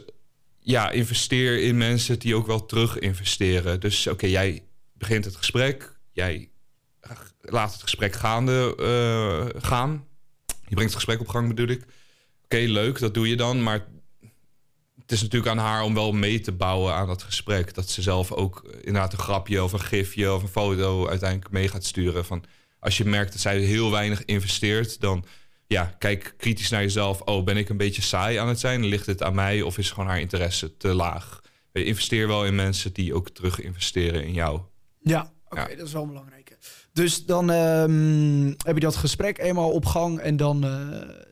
ja, 0.60 0.90
investeer 0.92 1.62
in 1.62 1.78
mensen 1.78 2.20
die 2.20 2.36
ook 2.36 2.48
wel 2.48 2.66
terug 2.66 3.00
investeren. 3.00 3.80
Dus 3.80 4.08
oké, 4.08 4.26
jij 4.28 4.64
begint 4.94 5.26
het 5.26 5.36
gesprek. 5.36 5.98
Jij 6.12 6.50
laat 7.42 7.74
het 7.74 7.82
gesprek 7.82 8.14
gaande 8.14 8.74
gaan. 9.58 10.04
Je 10.48 10.76
brengt 10.76 10.94
het 10.94 11.04
gesprek 11.04 11.20
op 11.20 11.28
gang, 11.28 11.48
bedoel 11.48 11.68
ik. 11.68 11.86
Oké, 12.44 12.58
leuk, 12.58 13.00
dat 13.00 13.14
doe 13.14 13.28
je 13.30 13.36
dan. 13.36 13.64
Maar 13.64 13.86
het 15.06 15.14
is 15.14 15.22
natuurlijk 15.22 15.52
aan 15.52 15.66
haar 15.66 15.84
om 15.84 15.94
wel 15.94 16.12
mee 16.12 16.40
te 16.40 16.52
bouwen 16.52 16.94
aan 16.94 17.08
dat 17.08 17.24
gesprek. 17.24 17.74
Dat 17.74 17.90
ze 17.90 18.02
zelf 18.02 18.32
ook 18.32 18.64
inderdaad 18.78 19.14
een 19.14 19.20
grapje 19.20 19.64
of 19.64 19.74
een 19.74 19.80
gifje 19.80 20.34
of 20.34 20.42
een 20.42 20.48
foto 20.48 21.08
uiteindelijk 21.08 21.52
mee 21.52 21.68
gaat 21.68 21.84
sturen. 21.86 22.26
Van, 22.26 22.44
als 22.80 22.98
je 22.98 23.06
merkt 23.06 23.32
dat 23.32 23.42
zij 23.42 23.60
heel 23.60 23.92
weinig 23.92 24.26
investeert, 24.26 25.02
dan 25.02 25.26
ja, 25.68 25.96
kijk 25.98 26.34
kritisch 26.38 26.70
naar 26.70 26.82
jezelf. 26.82 27.22
Oh, 27.22 27.44
ben 27.44 27.58
ik 27.58 27.70
een 27.70 27.78
beetje 27.78 28.02
saai 28.02 28.38
aan 28.38 28.48
het 28.48 28.60
zijn? 28.60 28.86
Ligt 28.86 29.06
het 29.06 29.24
aan 29.24 29.36
mij 29.36 29.62
of 29.62 29.78
is 29.78 29.92
gewoon 29.92 30.10
haar 30.10 30.20
interesse 30.20 30.78
te 30.78 30.88
laag? 30.88 31.42
Investeer 31.72 32.28
wel 32.28 32.46
in 32.46 32.56
mensen 32.56 32.94
die 32.94 33.14
ook 33.14 33.30
terug 33.30 33.60
investeren 33.62 34.24
in 34.26 34.34
jou. 34.34 34.62
Ja, 35.00 35.32
oké, 35.50 35.62
Ja. 35.70 35.76
dat 35.76 35.88
is 35.88 35.94
wel 35.94 36.02
een 36.02 36.08
belangrijke. 36.08 36.35
Dus 36.96 37.26
dan 37.26 37.52
ehm, 37.52 38.46
heb 38.48 38.74
je 38.74 38.80
dat 38.80 38.96
gesprek 38.96 39.38
eenmaal 39.38 39.72
op 39.72 39.86
gang 39.86 40.20
en 40.20 40.38
dan 40.38 40.64
eh, 40.64 40.70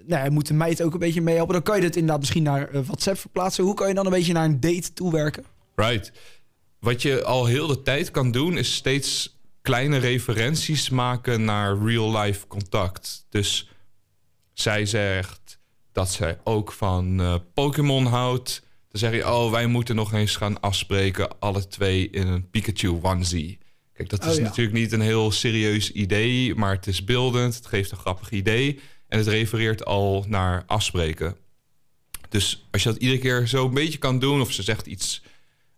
nou 0.06 0.24
ja, 0.24 0.30
moet 0.30 0.48
de 0.48 0.54
meid 0.54 0.82
ook 0.82 0.94
een 0.94 1.00
beetje 1.00 1.22
meehelpen. 1.22 1.54
Dan 1.54 1.64
kan 1.64 1.76
je 1.76 1.82
dat 1.82 1.96
inderdaad 1.96 2.20
misschien 2.20 2.44
naar 2.44 2.70
eh, 2.70 2.82
WhatsApp 2.86 3.18
verplaatsen. 3.18 3.64
Hoe 3.64 3.74
kan 3.74 3.88
je 3.88 3.94
dan 3.94 4.06
een 4.06 4.12
beetje 4.12 4.34
naar 4.34 4.46
een 4.46 4.60
date 4.60 4.94
toewerken? 4.94 5.46
Right. 5.76 6.12
Wat 6.80 7.02
je 7.02 7.24
al 7.24 7.46
heel 7.46 7.68
de 7.68 7.82
tijd 7.82 8.12
kan 8.12 8.32
doen, 8.32 8.58
is 8.58 8.76
steeds 8.76 9.40
kleine 9.62 9.98
referenties 9.98 10.90
maken 10.90 11.44
naar 11.44 11.78
real-life 11.78 12.48
contact. 12.48 13.26
Dus 13.30 13.70
zij 14.54 14.86
zegt 14.86 15.60
dat 15.92 16.12
zij 16.12 16.40
ook 16.44 16.72
van 16.72 17.22
eh, 17.22 17.36
Pokémon 17.54 18.06
houdt. 18.06 18.62
Dan 18.90 19.00
zeg 19.00 19.14
je, 19.14 19.28
oh, 19.28 19.52
wij 19.52 19.68
moeten 19.68 19.96
nog 19.96 20.14
eens 20.14 20.36
gaan 20.36 20.60
afspreken, 20.60 21.40
alle 21.40 21.68
twee 21.68 22.10
in 22.10 22.28
een 22.28 22.50
Pikachu 22.50 23.00
onesie. 23.02 23.62
Kijk, 23.94 24.10
dat 24.10 24.26
is 24.26 24.32
Oh, 24.32 24.36
ja. 24.36 24.42
natuurlijk 24.42 24.78
niet 24.78 24.92
een 24.92 25.02
heel 25.02 25.32
serieus 25.32 25.92
idee, 25.92 26.56
maar 26.56 26.72
het 26.76 26.88
is 26.88 27.04
beeldend, 27.04 27.56
het 27.56 27.66
geeft 27.66 27.92
een 27.92 27.98
grappig 27.98 28.32
idee 28.32 28.80
en 29.08 29.18
het 29.18 29.28
refereert 29.28 29.86
al 29.86 30.26
naar 30.28 30.64
afspreken. 30.66 31.36
Dus 32.30 32.68
als 32.72 32.84
je 32.84 32.90
dat 32.90 33.02
iedere 33.02 33.20
keer 33.20 33.48
zo 33.48 33.66
een 33.66 33.74
beetje 33.74 33.98
kan 33.98 34.20
doen, 34.20 34.42
of 34.42 34.52
ze 34.52 34.64
zegt 34.64 34.86
iets 34.86 35.22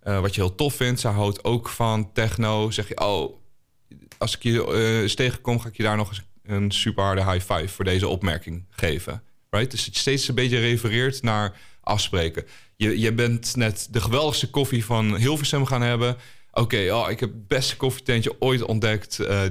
eh, 0.06 0.20
wat 0.20 0.36
je 0.36 0.42
heel 0.42 0.56
tof 0.56 0.76
vindt. 0.76 1.00
Ze 1.00 1.08
houdt 1.08 1.44
ook 1.44 1.70
van 1.70 2.12
techno. 2.14 2.72
Zeg 2.72 2.88
je, 2.88 3.00
oh, 3.00 3.36
als 4.18 4.36
ik 4.36 4.44
je 4.44 4.66
eh, 4.66 5.02
eens 5.02 5.16
tegenkom, 5.16 5.60
ga 5.60 5.68
ik 5.68 5.78
je 5.78 5.84
daar 5.84 5.98
nog 5.98 6.10
eens 6.10 6.22
een 6.44 6.72
super 6.72 7.04
harde 7.04 7.32
high 7.32 7.54
five 7.54 7.68
voor 7.68 7.86
deze 7.86 8.08
opmerking 8.08 8.66
geven. 8.70 9.24
Right? 9.50 9.72
Dus 9.72 9.86
je 9.86 9.92
steeds 9.94 10.28
een 10.28 10.36
beetje 10.36 10.60
refereert 10.60 11.22
naar 11.22 11.58
afspreken. 11.82 12.46
Je, 12.76 13.00
je 13.00 13.14
bent 13.14 13.56
net 13.56 13.88
de 13.92 14.02
geweldigste 14.02 14.50
koffie 14.50 14.86
van 14.86 15.16
Hilversum 15.16 15.66
gaan 15.66 15.82
hebben. 15.82 16.18
Oké, 16.58 16.94
oh, 16.94 17.10
ik 17.10 17.20
heb 17.20 17.30
het 17.30 17.48
beste 17.48 17.76
koffietentje 17.78 18.36
ooit 18.40 18.62
ontdekt. 18.64 19.20
Eh, 19.20 19.42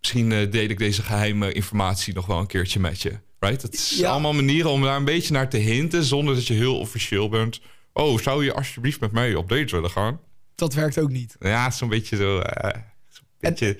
misschien 0.00 0.32
eh, 0.32 0.50
deel 0.50 0.68
ik 0.68 0.78
deze 0.78 1.02
geheime 1.02 1.52
informatie 1.52 2.14
nog 2.14 2.26
wel 2.26 2.38
een 2.38 2.46
keertje 2.46 2.80
met 2.80 3.00
je. 3.02 3.12
Right? 3.38 3.60
Dat 3.62 3.74
is 3.74 3.90
Ja. 3.98 4.10
allemaal 4.10 4.32
manieren 4.32 4.70
om 4.70 4.82
daar 4.82 4.96
een 4.96 5.04
beetje 5.04 5.32
naar 5.32 5.48
te 5.48 5.56
hinten... 5.56 6.04
zonder 6.04 6.34
dat 6.34 6.46
je 6.46 6.54
heel 6.54 6.78
officieel 6.78 7.28
bent. 7.28 7.60
Oh, 7.92 8.18
zou 8.20 8.44
je 8.44 8.52
alsjeblieft 8.54 9.00
met 9.00 9.12
mij 9.12 9.34
op 9.34 9.48
date 9.48 9.74
willen 9.74 9.90
gaan? 9.90 10.20
Dat 10.54 10.74
werkt 10.74 10.98
ook 10.98 11.10
niet. 11.10 11.36
Ja, 11.40 11.70
zo'n 11.70 11.88
beetje 11.88 12.16
zo. 12.16 12.38
eh, 12.38 12.80
beetje. 13.40 13.76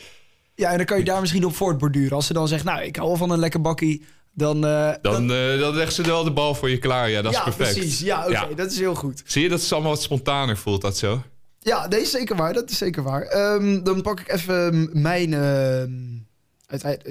Ja, 0.54 0.70
en 0.70 0.76
dan 0.76 0.86
kan 0.86 0.98
je 0.98 1.04
daar 1.04 1.20
misschien 1.20 1.44
op 1.44 1.54
voortborduren. 1.54 2.12
Als 2.16 2.26
ze 2.26 2.32
dan 2.32 2.48
zegt, 2.48 2.64
nou, 2.64 2.82
ik 2.82 2.96
hou 2.96 3.08
wel 3.08 3.16
van 3.16 3.30
een 3.30 3.38
lekker 3.38 3.60
bakkie, 3.60 4.04
dan... 4.34 4.66
eh, 4.66 4.92
dan, 5.02 5.26
dan 5.28 5.74
legt 5.74 5.94
ze 5.94 6.02
wel 6.02 6.24
de 6.24 6.30
bal 6.32 6.54
voor 6.54 6.70
je 6.70 6.78
klaar. 6.78 7.10
Ja, 7.10 7.22
dat 7.22 7.32
ja, 7.32 7.38
is 7.38 7.44
perfect. 7.54 7.78
precies. 7.78 8.00
Ja, 8.00 8.20
oké, 8.20 8.30
Ja. 8.30 8.46
dat 8.56 8.70
is 8.72 8.78
heel 8.78 8.94
goed. 8.94 9.22
Zie 9.26 9.42
je, 9.42 9.48
dat 9.48 9.60
is 9.60 9.72
allemaal 9.72 9.90
wat 9.90 10.02
spontaner 10.02 10.56
voelt 10.56 10.80
dat 10.80 10.96
zo. 10.98 11.22
Ja, 11.62 11.86
nee, 11.88 12.00
is 12.00 12.10
zeker 12.10 12.36
waar. 12.36 12.52
Dat 12.52 12.70
is 12.70 12.78
zeker 12.78 13.02
waar. 13.02 13.22
Ehm, 13.22 13.82
dan 13.82 14.02
pak 14.02 14.20
ik 14.20 14.32
even 14.32 14.88
mijn, 14.92 15.34
ehm, 15.34 15.92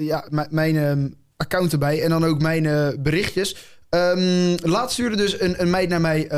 ja, 0.04 0.24
mijn 0.50 0.76
ehm, 0.76 1.08
account 1.36 1.72
erbij 1.72 2.02
en 2.02 2.10
dan 2.10 2.24
ook 2.24 2.40
mijn 2.40 2.66
eh, 2.66 2.88
berichtjes. 2.98 3.56
Ehm, 3.88 4.56
laatst 4.62 4.92
stuurde 4.92 5.16
dus 5.16 5.40
een, 5.40 5.60
een 5.60 5.70
meid 5.70 5.88
naar 5.88 6.00
mij, 6.00 6.28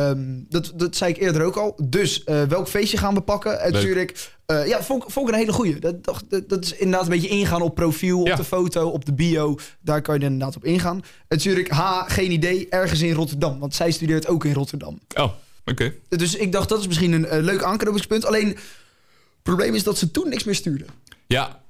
dat, 0.49 0.73
dat 0.77 0.97
zei 0.97 1.13
ik 1.13 1.21
eerder 1.21 1.43
ook 1.43 1.57
al. 1.57 1.79
Dus 1.85 2.25
eh, 2.25 2.43
welk 2.43 2.69
feestje 2.69 2.97
gaan 2.97 3.15
we 3.15 3.21
pakken? 3.21 3.61
En 3.61 3.77
stuurde 3.77 4.01
ik, 4.01 4.31
eh, 4.47 4.67
ja, 4.67 4.83
vond, 4.83 5.03
ik- 5.05 5.11
vond 5.11 5.29
ik 5.29 5.35
een 5.35 5.41
hele 5.41 5.53
goeie. 5.53 5.79
Dat, 5.79 6.05
dat, 6.05 6.25
dat- 6.29 6.49
dat 6.49 6.65
is 6.65 6.73
inderdaad 6.75 7.03
een 7.05 7.13
beetje 7.21 7.29
ingaan 7.29 7.63
op 7.63 7.75
profiel, 7.75 8.21
op 8.21 8.27
Ja. 8.27 8.37
de 8.37 8.45
foto, 8.45 8.89
op 8.89 9.05
de 9.05 9.13
bio. 9.13 9.57
Daar 9.81 10.03
kan 10.03 10.19
je 10.19 10.25
inderdaad 10.25 10.57
op 10.57 10.65
ingaan. 10.65 11.03
En 11.29 11.41
stuurde 11.41 11.61
ik, 11.61 11.69
ha, 11.69 12.05
geen 12.09 12.31
idee, 12.33 12.67
ergens 12.69 13.01
in 13.01 13.13
Rotterdam. 13.15 13.59
Want 13.59 13.75
zij 13.75 13.91
studeert 13.91 14.27
ook 14.27 14.45
in 14.45 14.53
Rotterdam. 14.53 14.99
Oh, 15.17 15.31
oké. 15.65 15.95
Dus 16.09 16.35
ik 16.37 16.53
dacht, 16.53 16.69
dat 16.69 16.81
is 16.81 16.87
misschien 16.87 17.13
een 17.13 17.27
eh, 17.27 17.43
leuk 17.43 17.63
aanknopingspunt. 17.63 18.25
Alleen, 18.25 18.49
het 18.49 19.43
probleem 19.43 19.75
is 19.75 19.83
dat 19.83 19.99
ze 19.99 20.11
toen 20.11 20.29
niks 20.29 20.45
meer 20.45 20.55
stuurde. 20.55 20.85
Ja. 21.27 21.63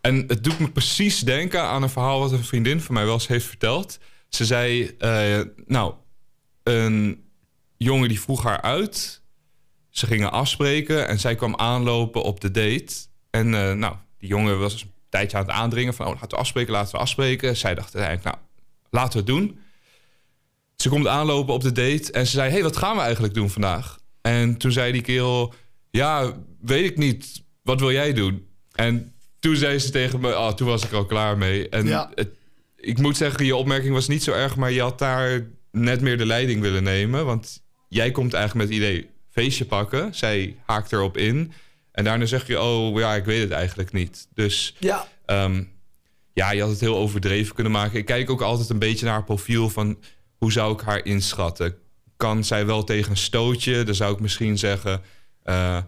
En 0.00 0.24
het 0.26 0.44
doet 0.44 0.58
me 0.58 0.70
precies 0.70 1.20
denken 1.20 1.62
aan 1.62 1.82
een 1.82 1.90
verhaal 1.90 2.20
wat 2.20 2.32
een 2.32 2.44
vriendin 2.44 2.80
van 2.80 2.94
mij 2.94 3.04
wel 3.04 3.14
eens 3.14 3.26
heeft 3.26 3.46
verteld. 3.46 3.98
Ze 4.28 4.44
zei, 4.44 4.94
eh, 4.98 5.40
nou, 5.66 5.94
een 6.62 7.24
jongen 7.76 8.08
die 8.08 8.20
vroeg 8.20 8.42
haar 8.42 8.60
uit. 8.60 9.22
Ze 9.90 10.06
gingen 10.06 10.32
afspreken 10.32 11.08
en 11.08 11.18
zij 11.18 11.34
kwam 11.34 11.56
aanlopen 11.56 12.22
op 12.22 12.40
de 12.40 12.50
date. 12.50 12.94
En 13.30 13.54
eh, 13.54 13.72
nou, 13.72 13.96
die 14.18 14.28
jongen 14.28 14.58
was 14.58 14.82
een 14.82 14.92
tijdje 15.08 15.36
aan 15.36 15.42
het 15.42 15.52
aandringen 15.52 15.94
van... 15.94 16.06
oh, 16.06 16.12
laten 16.12 16.30
we 16.30 16.36
afspreken, 16.36 16.72
laten 16.72 16.92
we 16.92 16.98
afspreken. 16.98 17.56
Zij 17.56 17.74
dacht 17.74 17.94
eigenlijk, 17.94 18.24
nou, 18.24 18.36
laten 18.90 19.12
we 19.12 19.18
het 19.18 19.26
doen. 19.26 19.58
Ze 20.82 20.88
komt 20.88 21.06
aanlopen 21.06 21.54
op 21.54 21.62
de 21.62 21.72
date 21.72 22.12
en 22.12 22.26
ze 22.26 22.32
zei... 22.32 22.50
hey, 22.50 22.62
wat 22.62 22.76
gaan 22.76 22.96
we 22.96 23.02
eigenlijk 23.02 23.34
doen 23.34 23.50
vandaag? 23.50 23.98
En 24.20 24.56
toen 24.56 24.72
zei 24.72 24.92
die 24.92 25.02
kerel... 25.02 25.54
ja, 25.90 26.36
weet 26.60 26.90
ik 26.90 26.96
niet. 26.96 27.42
Wat 27.62 27.80
wil 27.80 27.92
jij 27.92 28.12
doen? 28.12 28.46
En 28.72 29.12
toen 29.38 29.56
zei 29.56 29.78
ze 29.78 29.90
tegen 29.90 30.20
me... 30.20 30.28
oh, 30.36 30.52
toen 30.52 30.66
was 30.66 30.84
ik 30.84 30.92
al 30.92 31.04
klaar 31.06 31.38
mee. 31.38 31.68
En 31.68 31.86
Ja. 31.86 32.10
het, 32.14 32.28
ik 32.76 32.98
moet 32.98 33.16
zeggen, 33.16 33.44
je 33.44 33.56
opmerking 33.56 33.94
was 33.94 34.08
niet 34.08 34.22
zo 34.22 34.32
erg... 34.32 34.56
maar 34.56 34.72
je 34.72 34.80
had 34.80 34.98
daar 34.98 35.46
net 35.72 36.00
meer 36.00 36.18
de 36.18 36.26
leiding 36.26 36.60
willen 36.60 36.82
nemen. 36.82 37.24
Want 37.26 37.62
jij 37.88 38.10
komt 38.10 38.32
eigenlijk 38.34 38.68
met 38.68 38.76
het 38.78 38.84
idee 38.86 39.08
feestje 39.30 39.64
pakken. 39.64 40.14
Zij 40.14 40.56
haakt 40.66 40.92
erop 40.92 41.16
in. 41.16 41.52
En 41.92 42.04
daarna 42.04 42.26
zeg 42.26 42.46
je, 42.46 42.60
oh 42.60 42.98
ja, 42.98 43.14
ik 43.14 43.24
weet 43.24 43.40
het 43.40 43.50
eigenlijk 43.50 43.92
niet. 43.92 44.28
Dus 44.34 44.74
Ja, 44.78 45.08
Ehm, 45.26 45.62
ja, 46.32 46.50
je 46.50 46.60
had 46.60 46.70
het 46.70 46.80
heel 46.80 46.96
overdreven 46.96 47.54
kunnen 47.54 47.72
maken. 47.72 47.98
Ik 47.98 48.04
kijk 48.04 48.30
ook 48.30 48.42
altijd 48.42 48.68
een 48.68 48.78
beetje 48.78 49.04
naar 49.04 49.14
haar 49.14 49.24
profiel 49.24 49.70
van 49.70 49.98
hoe 50.38 50.52
zou 50.52 50.72
ik 50.72 50.80
haar 50.80 51.04
inschatten? 51.04 51.74
Kan 52.16 52.44
zij 52.44 52.66
wel 52.66 52.84
tegen 52.84 53.10
een 53.10 53.16
stootje? 53.16 53.82
Dan 53.82 53.94
zou 53.94 54.12
ik 54.14 54.20
misschien 54.20 54.58
zeggen, 54.58 55.00
eh, 55.42 55.78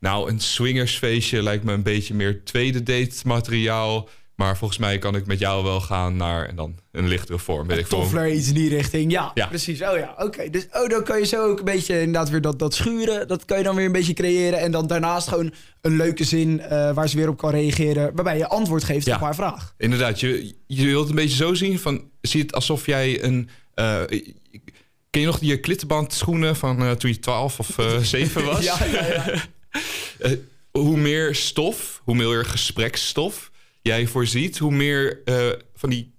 nou, 0.00 0.30
een 0.30 0.40
swingersfeestje 0.40 1.42
lijkt 1.42 1.64
me 1.64 1.72
een 1.72 1.82
beetje 1.82 2.14
meer 2.14 2.44
tweede 2.44 2.82
date 2.82 3.16
materiaal. 3.24 4.08
Maar 4.34 4.56
volgens 4.56 4.78
mij 4.78 4.98
kan 4.98 5.16
ik 5.16 5.26
met 5.26 5.38
jou 5.38 5.64
wel 5.64 5.80
gaan 5.80 6.16
naar 6.16 6.46
en 6.48 6.56
dan 6.56 6.78
een 6.92 7.08
lichtere 7.08 7.38
vorm. 7.38 7.66
Weet 7.66 7.78
ik. 7.78 7.86
Toffler, 7.86 8.32
iets 8.32 8.48
in 8.48 8.54
die 8.54 8.68
richting. 8.68 9.12
Ja, 9.12 9.30
Ja. 9.34 9.46
precies. 9.46 9.82
Oh 9.82 9.96
ja, 9.98 10.14
oké. 10.18 10.50
Dus 10.50 10.66
oh, 10.72 10.88
dan 10.88 11.04
kan 11.04 11.18
je 11.18 11.26
zo 11.26 11.50
ook 11.50 11.58
een 11.58 11.64
beetje 11.64 11.98
inderdaad 12.00 12.30
weer 12.30 12.40
dat, 12.40 12.58
dat 12.58 12.74
schuren. 12.74 13.28
Dat 13.28 13.44
kan 13.44 13.58
je 13.58 13.64
dan 13.64 13.74
weer 13.76 13.86
een 13.86 13.92
beetje 13.92 14.12
creëren. 14.12 14.58
En 14.60 14.70
dan 14.70 14.86
daarnaast 14.86 15.28
gewoon 15.28 15.52
een 15.80 15.96
leuke 15.96 16.24
zin 16.24 16.60
eh, 16.60 16.92
waar 16.94 17.08
ze 17.08 17.16
weer 17.16 17.28
op 17.28 17.36
kan 17.36 17.50
reageren. 17.50 18.14
Waarbij 18.14 18.38
je 18.38 18.48
antwoord 18.48 18.84
geeft 18.84 19.06
Ja. 19.06 19.14
op 19.14 19.20
haar 19.20 19.34
vraag. 19.34 19.74
Inderdaad, 19.78 20.20
je, 20.20 20.54
je 20.66 20.84
wilt 20.86 21.08
een 21.08 21.14
beetje 21.14 21.36
zo 21.36 21.54
zien 21.54 21.78
van... 21.78 22.04
Zie 22.20 22.42
het 22.42 22.54
alsof 22.54 22.86
jij 22.86 23.22
een... 23.24 23.48
eh, 23.76 24.20
ken 25.10 25.20
je 25.20 25.26
nog 25.26 25.38
die 25.38 25.60
klittenband 25.60 26.12
schoenen 26.12 26.56
van 26.56 26.82
eh, 26.82 26.90
toen 26.90 27.10
je 27.10 27.18
12 27.18 27.58
of 27.58 27.78
eh 27.78 27.98
7 28.14 28.44
was? 28.44 28.64
Ja, 28.64 28.84
ja, 28.84 29.06
ja. 29.06 29.24
Eh, 30.18 30.32
hoe 30.70 30.96
meer 30.96 31.34
stof, 31.34 32.00
hoe 32.04 32.14
meer 32.14 32.44
gespreksstof 32.44 33.50
jij 33.82 34.06
voorziet... 34.06 34.58
hoe 34.58 34.72
meer 34.72 35.22
eh, 35.24 35.48
van 35.74 35.90
die 35.90 36.14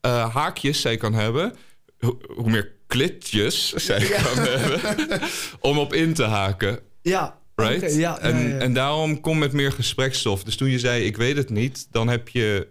eh, 0.00 0.34
haakjes 0.34 0.80
zij 0.80 0.96
kan 0.96 1.14
hebben... 1.14 1.54
Hoe, 1.98 2.16
hoe 2.34 2.50
meer 2.50 2.72
klitjes 2.86 3.72
zij 3.72 4.04
kan 4.06 4.38
hebben... 4.38 4.80
om 5.60 5.78
op 5.78 5.94
in 5.94 6.14
te 6.14 6.24
haken. 6.24 6.80
Ja, 7.02 7.38
Right? 7.54 7.82
oké, 7.82 7.92
ja, 7.92 8.18
en, 8.18 8.48
ja, 8.48 8.58
en 8.58 8.74
daarom 8.74 9.20
kom 9.20 9.38
met 9.38 9.52
meer 9.52 9.72
gesprekstof. 9.72 10.44
Dus 10.44 10.56
toen 10.56 10.68
je 10.68 10.78
zei, 10.78 11.04
ik 11.04 11.16
weet 11.16 11.36
het 11.36 11.50
niet, 11.50 11.86
dan 11.90 12.08
heb 12.08 12.28
je... 12.28 12.68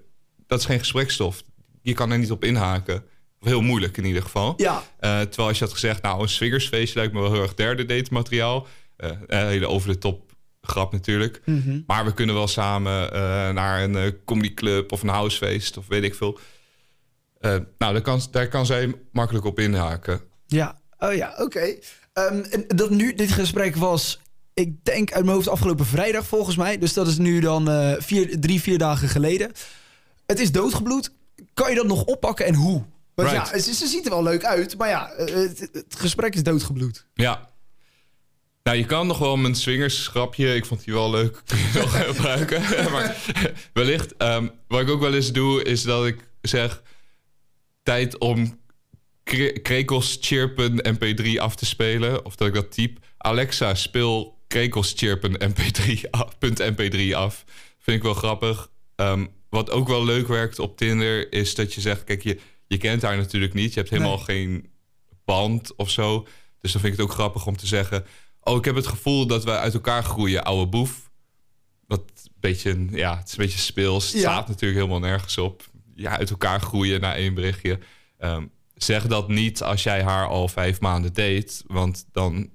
Dat 0.48 0.60
is 0.60 0.66
geen 0.66 0.80
gesprekstof. 0.80 1.44
Je 1.82 1.94
kan 1.94 2.12
er 2.12 2.18
niet 2.18 2.32
op 2.32 2.44
inhaken. 2.44 3.04
Heel 3.46 3.62
moeilijk 3.62 3.98
in 3.98 4.06
ieder 4.06 4.22
geval. 4.22 4.54
Ja, 4.58 4.84
Eh, 5.00 5.20
terwijl 5.22 5.48
als 5.48 5.58
je 5.58 5.64
had 5.64 5.74
gezegd, 5.74 6.02
nou, 6.02 6.22
een 6.22 6.30
swingersfeestje 6.30 7.00
lijkt 7.00 7.14
me 7.14 7.20
wel 7.22 7.32
heel 7.34 7.42
erg 7.42 7.54
derde 7.54 7.86
date 7.86 8.14
materiaal. 8.14 8.68
Eh, 8.98 9.10
een 9.28 9.48
hele 9.48 9.68
over 9.68 9.88
de 9.90 9.98
top 9.98 10.32
grap 10.62 10.92
natuurlijk. 10.92 11.42
Mhm. 11.46 11.80
Maar 11.88 12.06
we 12.06 12.14
kunnen 12.14 12.36
wel 12.36 12.48
samen 12.48 13.12
eh, 13.14 13.20
naar 13.50 13.84
een 13.84 13.96
eh, 13.96 14.12
comedyclub 14.26 14.92
of 14.92 15.02
een 15.02 15.10
housefeest 15.10 15.78
of 15.78 15.88
weet 15.88 16.04
ik 16.04 16.16
veel. 16.16 16.40
Eh, 17.40 17.52
nou, 17.78 17.94
daar 17.94 18.02
kan, 18.02 18.22
daar 18.32 18.48
kan 18.48 18.66
zij 18.66 18.94
makkelijk 19.12 19.46
op 19.46 19.60
inhaken. 19.60 20.22
ja. 20.48 20.84
Oh 21.00 21.14
ja, 21.14 21.34
oké. 21.38 21.76
Ehm, 22.14 22.40
en 22.52 22.64
dat 22.68 22.90
nu, 22.90 23.14
dit 23.14 23.32
gesprek 23.32 23.76
was, 23.76 24.20
ik 24.54 24.84
denk 24.86 25.12
uit 25.14 25.24
mijn 25.24 25.36
hoofd 25.36 25.48
afgelopen 25.50 25.86
vrijdag 25.86 26.26
volgens 26.28 26.56
mij. 26.56 26.78
Dus 26.78 26.94
dat 26.94 27.08
is 27.08 27.18
nu 27.18 27.40
dan 27.40 27.70
eh, 27.70 27.94
vier, 27.98 28.40
drie, 28.40 28.62
vier 28.62 28.78
dagen 28.78 29.08
geleden. 29.10 29.52
Het 30.26 30.40
is 30.40 30.52
doodgebloed. 30.52 31.12
Kan 31.54 31.70
je 31.70 31.76
dat 31.76 31.86
nog 31.88 32.04
oppakken 32.04 32.46
en 32.46 32.54
hoe? 32.56 32.84
Want 33.16 33.30
Right. 33.30 33.50
ja, 33.50 33.60
ze, 33.60 33.74
ze 33.74 33.88
ziet 33.88 34.06
er 34.06 34.12
wel 34.12 34.24
leuk 34.24 34.44
uit, 34.46 34.78
maar 34.78 34.90
ja, 34.90 35.12
eh, 35.12 35.36
het, 35.36 35.70
het 35.72 35.96
gesprek 35.98 36.36
is 36.36 36.44
doodgebloed. 36.44 37.08
Ja. 37.14 37.50
Nou, 38.64 38.78
je 38.78 38.86
kan 38.86 39.08
nog 39.08 39.18
wel 39.18 39.38
mijn 39.38 39.56
swingers 39.56 40.08
grapje. 40.08 40.56
Ik 40.56 40.66
vond 40.66 40.84
die 40.86 40.94
wel 40.94 41.10
leuk. 41.10 41.42
Kun 41.46 41.58
je 41.58 41.70
nog 41.74 41.98
gebruiken. 42.16 42.62
maar 42.92 43.16
wellicht. 43.74 44.18
ehm, 44.18 44.48
wat 44.68 44.82
ik 44.82 44.90
ook 44.90 45.00
wel 45.02 45.14
eens 45.14 45.32
doe, 45.32 45.64
is 45.64 45.82
dat 45.84 46.06
ik 46.06 46.18
zeg... 46.42 46.82
Tijd 47.84 48.18
om 48.18 48.60
kre- 49.24 49.52
krekels 49.60 50.18
chirpen 50.22 50.82
mp3 50.96 51.38
af 51.38 51.56
te 51.56 51.66
spelen. 51.66 52.26
Of 52.26 52.36
dat 52.36 52.48
ik 52.48 52.54
dat 52.54 52.72
type. 52.72 53.02
Alexa, 53.18 53.76
speel 53.76 54.38
krekels 54.48 54.94
chirpen 54.96 55.54
mp3 55.54 56.10
af, 56.12 56.38
punt 56.38 56.62
mp3 56.64 57.12
af. 57.14 57.44
Vind 57.80 57.98
ik 57.98 58.04
wel 58.04 58.14
grappig. 58.14 58.70
Ehm, 58.96 59.26
wat 59.50 59.70
ook 59.72 59.88
wel 59.88 60.06
leuk 60.06 60.28
werkt 60.28 60.60
op 60.60 60.78
Tinder... 60.78 61.32
is 61.34 61.56
dat 61.56 61.74
je 61.74 61.82
zegt... 61.82 62.04
Kijk, 62.04 62.24
je, 62.24 62.40
je 62.68 62.78
kent 62.78 63.02
haar 63.02 63.18
natuurlijk 63.18 63.54
niet. 63.54 63.74
Je 63.74 63.80
hebt 63.80 63.92
helemaal 63.92 64.16
Nee. 64.16 64.26
geen 64.26 64.70
band 65.26 65.76
of 65.76 65.90
zo. 65.90 66.28
Dus 66.62 66.72
dan 66.72 66.82
vind 66.82 66.94
ik 66.94 67.00
het 67.00 67.08
ook 67.10 67.14
grappig 67.16 67.48
om 67.48 67.58
te 67.58 67.68
zeggen... 67.68 68.06
Oh, 68.42 68.58
ik 68.58 68.66
heb 68.66 68.76
het 68.76 68.88
gevoel 68.88 69.28
dat 69.28 69.44
we 69.44 69.52
uit 69.58 69.74
elkaar 69.74 70.04
groeien, 70.04 70.44
ouwe 70.44 70.68
boef. 70.68 71.10
Wat 71.88 72.00
een 72.24 72.32
beetje, 72.40 72.70
een- 72.70 72.90
ja, 72.94 73.18
het 73.18 73.28
is 73.28 73.32
een 73.32 73.44
beetje 73.46 73.60
speels. 73.60 74.06
Het 74.06 74.14
Ja. 74.22 74.32
staat 74.32 74.48
natuurlijk 74.48 74.80
helemaal 74.80 75.10
nergens 75.10 75.38
op. 75.38 75.64
Ja, 75.96 76.18
uit 76.18 76.30
elkaar 76.30 76.62
groeien 76.62 77.02
na 77.02 77.16
één 77.16 77.34
berichtje. 77.34 77.80
Ehm, 78.18 78.46
zeg 78.76 79.08
dat 79.08 79.28
niet 79.28 79.64
als 79.64 79.84
jij 79.84 80.04
haar 80.04 80.28
al 80.28 80.48
vijf 80.48 80.80
maanden 80.80 81.14
date. 81.14 81.64
Want 81.68 82.06
dan 82.12 82.50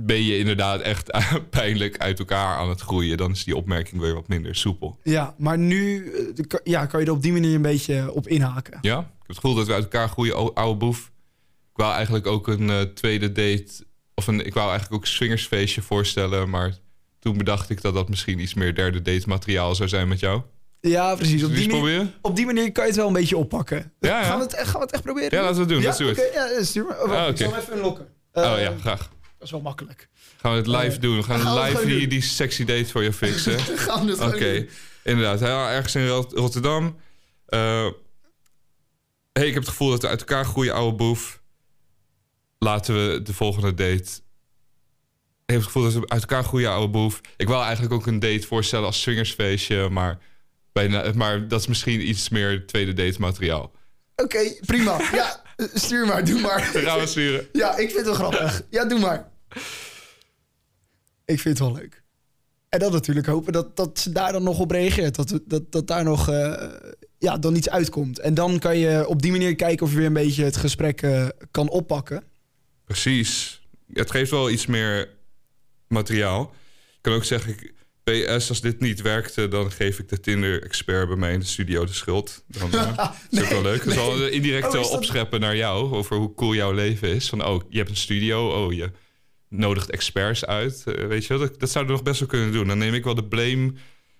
ben 0.00 0.22
je 0.24 0.38
inderdaad 0.38 0.80
echt 0.80 1.10
pijnlijk 1.50 1.98
uit 1.98 2.18
elkaar 2.18 2.56
aan 2.56 2.68
het 2.68 2.80
groeien. 2.80 3.16
Dan 3.16 3.30
is 3.30 3.44
die 3.44 3.56
opmerking 3.56 4.00
weer 4.00 4.14
wat 4.14 4.28
minder 4.28 4.54
soepel. 4.56 4.98
Ja, 5.02 5.34
maar 5.38 5.58
nu 5.58 6.12
eh, 6.12 6.44
ja, 6.64 6.86
kan 6.86 7.00
je 7.00 7.06
er 7.06 7.12
op 7.12 7.22
die 7.22 7.32
manier 7.32 7.54
een 7.54 7.62
beetje 7.62 8.12
op 8.12 8.28
inhaken. 8.28 8.78
Ja, 8.80 8.98
ik 8.98 9.04
heb 9.18 9.26
het 9.26 9.36
gevoel 9.36 9.54
dat 9.54 9.66
we 9.66 9.72
uit 9.72 9.82
elkaar 9.82 10.08
groeien, 10.08 10.34
ou- 10.36 10.50
ouwe 10.54 10.76
boef. 10.76 11.10
Ik 11.72 11.84
wou 11.84 11.94
eigenlijk 11.94 12.26
ook 12.26 12.48
een 12.48 12.70
eh, 12.70 12.80
tweede 12.80 13.32
date... 13.32 13.66
Of 14.14 14.26
een, 14.26 14.46
ik 14.46 14.54
wou 14.54 14.68
eigenlijk 14.70 14.94
ook 15.00 15.06
een 15.08 15.14
swingersfeestje 15.14 15.82
voorstellen... 15.82 16.50
maar 16.50 16.74
toen 17.18 17.36
bedacht 17.38 17.70
ik 17.70 17.80
dat 17.82 17.94
dat 17.94 18.08
misschien 18.08 18.38
iets 18.38 18.54
meer 18.54 18.74
derde 18.74 19.02
date 19.02 19.28
materiaal 19.28 19.74
zou 19.74 19.88
zijn 19.88 20.08
met 20.08 20.20
jou. 20.20 20.42
Ja, 20.80 21.14
precies. 21.14 21.44
Op 21.44 21.54
die, 21.54 21.68
manier, 21.68 22.06
op 22.22 22.36
die 22.36 22.46
manier 22.46 22.72
kan 22.72 22.82
je 22.84 22.88
het 22.90 22.98
wel 22.98 23.06
een 23.06 23.12
beetje 23.12 23.36
oppakken. 23.36 23.92
Ja, 24.00 24.08
ja. 24.20 24.22
Gaan, 24.24 24.38
we 24.38 24.44
het, 24.44 24.54
echt- 24.54 24.68
gaan 24.68 24.78
we 24.80 24.84
het 24.86 24.94
echt 24.94 25.02
proberen? 25.02 25.30
Ja, 25.38 25.40
laten 25.42 25.54
we 25.54 25.60
het 25.60 25.68
doen. 25.68 25.80
Ja, 25.80 25.96
do 25.96 26.08
it. 26.08 26.18
oké, 26.18 26.38
ja, 26.56 26.62
stuur. 26.64 26.84
Oh, 26.88 26.98
wacht, 27.08 27.10
Ah, 27.12 27.22
Ik 27.24 27.28
oké. 27.30 27.36
zal 27.42 27.50
hem 27.52 27.60
even 27.60 27.76
unlocken. 27.76 28.06
Oh 28.32 28.44
Eh, 28.44 28.62
ja, 28.62 28.72
graag. 28.80 29.10
Dat 29.38 29.46
is 29.46 29.50
wel 29.50 29.60
makkelijk. 29.60 30.08
Gaan 30.36 30.50
we 30.52 30.56
het 30.58 30.66
live 30.66 30.94
Eh, 30.96 31.00
doen. 31.00 31.16
We 31.16 31.22
gaan 31.22 31.54
live 31.54 31.70
gewoon 31.76 31.86
die, 31.86 32.00
doen. 32.00 32.08
die 32.08 32.22
sexy 32.22 32.64
date 32.64 32.86
voor 32.90 33.02
je 33.02 33.12
fixen. 33.12 33.58
Gaan 33.86 34.04
we 34.06 34.10
het 34.10 34.20
Oké, 34.20 34.66
inderdaad. 35.04 35.40
Hij 35.40 35.50
ergens 35.50 35.94
in 35.94 36.08
Rot- 36.08 36.32
Rotterdam. 36.32 36.96
Eh, 37.46 37.86
hey, 39.32 39.46
ik 39.46 39.52
heb 39.54 39.62
het 39.62 39.68
gevoel 39.68 39.90
dat 39.90 40.02
we 40.02 40.08
uit 40.08 40.20
elkaar 40.20 40.44
groeien, 40.44 40.74
oude 40.74 40.96
boef. 40.96 41.42
Laten 42.58 42.94
we 42.94 43.22
de 43.22 43.34
volgende 43.34 43.74
date... 43.74 44.10
Ik 45.46 45.54
heb 45.54 45.56
het 45.56 45.72
gevoel 45.72 45.82
dat 45.82 45.92
we 45.92 46.08
uit 46.08 46.20
elkaar 46.20 46.44
groeien, 46.44 46.70
oude 46.70 46.88
boef. 46.88 47.20
Ik 47.36 47.46
wil 47.46 47.62
eigenlijk 47.62 47.92
ook 47.92 48.06
een 48.06 48.18
date 48.18 48.46
voorstellen 48.46 48.86
als 48.86 49.00
swingersfeestje, 49.00 49.88
maar, 49.88 50.18
bijna, 50.72 51.12
maar 51.14 51.48
dat 51.48 51.60
is 51.60 51.66
misschien 51.66 52.08
iets 52.08 52.28
meer 52.28 52.66
tweede 52.66 52.92
date 52.92 53.20
materiaal. 53.20 53.72
Oké, 54.16 54.54
prima. 54.66 54.98
Ja, 55.12 55.42
stuur 55.84 56.06
maar, 56.06 56.24
doe 56.24 56.40
maar. 56.40 56.70
Dan 56.72 56.82
gaan 56.82 56.98
we 56.98 57.06
sturen. 57.06 57.48
Ja, 57.52 57.70
ik 57.76 57.90
vind 57.90 57.92
het 57.96 58.04
wel 58.04 58.14
grappig. 58.14 58.62
Ja, 58.70 58.84
doe 58.84 58.98
maar. 58.98 59.28
Ik 61.24 61.40
vind 61.40 61.58
het 61.58 61.58
wel 61.58 61.72
leuk. 61.76 62.02
En 62.68 62.78
dan 62.78 62.92
natuurlijk 62.92 63.26
hopen 63.26 63.52
dat, 63.52 63.76
dat 63.76 63.98
ze 63.98 64.10
daar 64.12 64.32
dan 64.32 64.42
nog 64.42 64.58
op 64.58 64.70
reageert. 64.70 65.14
Dat, 65.14 65.40
dat, 65.44 65.72
dat 65.72 65.86
daar 65.86 66.04
nog 66.04 66.28
eh, 66.28 66.64
ja, 67.18 67.38
dan 67.38 67.54
iets 67.56 67.68
uitkomt. 67.70 68.18
En 68.18 68.34
dan 68.34 68.58
kan 68.58 68.78
je 68.78 69.06
op 69.08 69.22
die 69.22 69.30
manier 69.30 69.54
kijken 69.56 69.86
of 69.86 69.92
je 69.92 69.98
weer 69.98 70.06
een 70.06 70.12
beetje 70.12 70.44
het 70.44 70.56
gesprek 70.56 71.02
eh, 71.02 71.26
kan 71.50 71.68
oppakken. 71.68 72.22
Precies. 72.84 73.62
Het 73.92 74.10
geeft 74.10 74.30
wel 74.30 74.50
iets 74.50 74.66
meer 74.66 75.08
materiaal. 75.86 76.54
Ik 76.96 76.98
kan 77.00 77.12
ook 77.12 77.24
zeggen, 77.24 77.50
ik- 77.52 77.74
PS, 78.12 78.48
als 78.48 78.60
dit 78.60 78.80
niet 78.80 79.02
werkte, 79.02 79.48
dan 79.48 79.70
geef 79.72 79.98
ik 79.98 80.08
de 80.08 80.20
Tinder-expert 80.20 81.08
bij 81.08 81.16
mij 81.16 81.32
in 81.32 81.40
de 81.40 81.46
studio 81.46 81.84
de 81.84 81.92
schuld. 81.92 82.44
Dan 82.46 82.72
eh, 82.72 83.10
is 83.30 83.40
ook 83.42 83.48
wel 83.48 83.62
leuk. 83.62 83.78
Dat 83.78 83.86
is 83.86 83.94
wel 83.94 84.22
een 84.22 84.32
indirect 84.32 84.66
Oh, 84.66 84.72
dat- 84.72 84.90
opscheppen 84.90 85.40
naar 85.40 85.56
jou 85.56 85.92
over 85.94 86.16
hoe 86.16 86.34
cool 86.34 86.54
jouw 86.54 86.72
leven 86.72 87.08
is. 87.14 87.28
Van, 87.28 87.44
oh, 87.44 87.62
je 87.68 87.78
hebt 87.78 87.90
een 87.90 87.96
studio, 87.96 88.64
oh, 88.64 88.72
je 88.72 88.90
nodigt 89.48 89.90
experts 89.90 90.44
uit. 90.46 90.82
Eh, 90.86 91.06
weet 91.06 91.24
je 91.26 91.38
dat, 91.38 91.60
dat 91.60 91.70
zouden 91.70 91.92
we 91.92 91.98
nog 91.98 92.08
best 92.08 92.20
wel 92.20 92.28
kunnen 92.28 92.52
doen. 92.52 92.66
Dan 92.66 92.78
neem 92.78 92.94
ik 92.94 93.04
wel 93.04 93.14
de 93.14 93.24
blame 93.24 93.72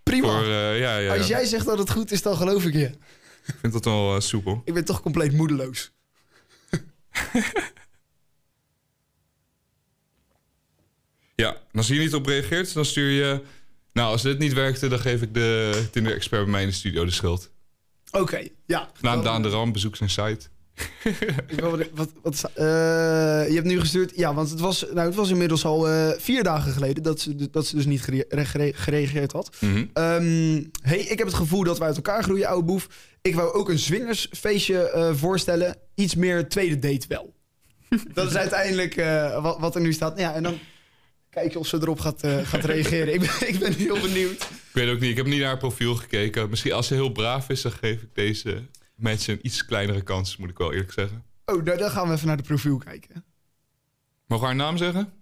Prima. 0.02 0.26
voor... 0.28 0.42
eh, 0.42 0.78
ja, 0.80 0.96
ja, 0.98 1.16
Als 1.16 1.26
jij 1.26 1.44
zegt 1.44 1.66
dat 1.66 1.78
het 1.78 1.90
goed 1.90 2.10
is, 2.10 2.22
dan 2.22 2.36
geloof 2.36 2.64
ik 2.64 2.72
je. 2.72 2.90
Ik 3.46 3.54
vind 3.60 3.72
dat 3.72 3.84
wel 3.84 4.14
eh, 4.14 4.20
soepel. 4.20 4.62
Ik 4.64 4.74
ben 4.74 4.84
toch 4.84 5.00
compleet 5.02 5.32
moedeloos. 5.32 5.90
Ja, 11.34 11.56
als 11.72 11.86
je 11.86 11.92
hier 11.94 12.02
niet 12.02 12.14
op 12.14 12.26
reageert, 12.26 12.74
dan 12.74 12.84
stuur 12.84 13.10
je... 13.10 13.40
Nou, 13.98 14.10
als 14.10 14.22
dit 14.22 14.38
niet 14.38 14.52
werkte, 14.52 14.88
dan 14.88 14.98
geef 14.98 15.22
ik 15.22 15.34
de 15.34 15.82
Tinder-expert 15.90 16.42
bij 16.42 16.50
mij 16.50 16.62
in 16.62 16.68
de 16.68 16.74
studio 16.74 17.04
de 17.04 17.10
schuld. 17.10 17.50
Oké, 18.10 18.48
ja. 18.66 18.90
Naam 19.00 19.22
Daan 19.22 19.42
de 19.42 19.48
Ram, 19.48 19.72
bezoek 19.72 19.96
zijn 19.96 20.10
site. 20.10 20.38
Ik 21.48 21.60
wil 21.60 21.78
wat, 21.94 22.08
wat, 22.22 22.50
eh, 22.54 22.64
je 23.48 23.54
hebt 23.54 23.66
nu 23.66 23.80
gestuurd. 23.80 24.12
Ja, 24.16 24.34
want 24.34 24.50
het 24.50 24.60
was, 24.60 24.86
nou, 24.92 25.06
het 25.06 25.14
was 25.14 25.30
inmiddels 25.30 25.64
al 25.64 25.88
eh, 25.88 26.10
vier 26.18 26.42
dagen 26.42 26.72
geleden 26.72 27.02
dat 27.02 27.20
ze, 27.20 27.50
dat 27.50 27.66
ze 27.66 27.76
dus 27.76 27.86
niet 27.86 28.02
gere- 28.02 28.24
gere- 28.28 28.72
gereageerd 28.74 29.32
had. 29.32 29.56
Ehm, 29.92 30.62
hey, 30.82 30.98
ik 30.98 31.18
heb 31.18 31.26
het 31.26 31.36
gevoel 31.36 31.64
dat 31.64 31.78
we 31.78 31.84
uit 31.84 31.96
elkaar 31.96 32.22
groeien, 32.22 32.46
oude 32.48 32.66
boef. 32.66 32.88
Ik 33.22 33.34
wou 33.34 33.52
ook 33.52 33.68
een 33.68 33.78
swingersfeestje 33.78 34.90
eh, 34.90 35.14
voorstellen. 35.14 35.76
Iets 35.94 36.14
meer 36.14 36.48
tweede 36.48 36.78
date 36.78 37.06
wel. 37.08 37.34
dat 38.14 38.26
is 38.30 38.36
uiteindelijk 38.36 38.94
wat, 39.42 39.58
wat 39.58 39.74
er 39.74 39.80
nu 39.80 39.92
staat. 39.92 40.18
Ja, 40.18 40.34
en 40.34 40.42
dan 40.42 40.58
kijk 41.38 41.52
je 41.52 41.58
of 41.58 41.66
ze 41.66 41.76
erop 41.76 42.00
gaat, 42.00 42.22
eh, 42.22 42.38
gaat 42.46 42.64
reageren. 42.64 43.14
ik, 43.14 43.20
ben, 43.20 43.48
ik 43.48 43.58
ben 43.58 43.72
heel 43.72 44.00
benieuwd. 44.00 44.42
Ik 44.42 44.70
weet 44.72 44.88
ook 44.94 45.00
niet, 45.00 45.10
ik 45.10 45.16
heb 45.16 45.26
niet 45.26 45.38
naar 45.38 45.48
haar 45.48 45.58
profiel 45.58 45.94
gekeken. 45.94 46.50
Misschien 46.50 46.72
als 46.72 46.86
ze 46.86 46.94
heel 46.94 47.12
braaf 47.12 47.48
is, 47.48 47.62
dan 47.62 47.72
geef 47.72 48.02
ik 48.02 48.14
deze 48.14 48.62
mensen 48.94 49.32
een 49.34 49.38
iets 49.46 49.64
kleinere 49.64 50.02
kans, 50.02 50.36
moet 50.36 50.50
ik 50.50 50.58
wel 50.58 50.72
eerlijk 50.72 50.92
zeggen. 50.92 51.24
Oh, 51.44 51.62
nou, 51.62 51.78
dan 51.78 51.90
gaan 51.90 52.08
we 52.08 52.14
even 52.14 52.26
naar 52.26 52.36
de 52.36 52.42
profiel 52.42 52.78
kijken. 52.78 53.24
Mogen 54.26 54.44
we 54.48 54.52
haar 54.54 54.62
naam 54.64 54.76
zeggen? 54.76 55.12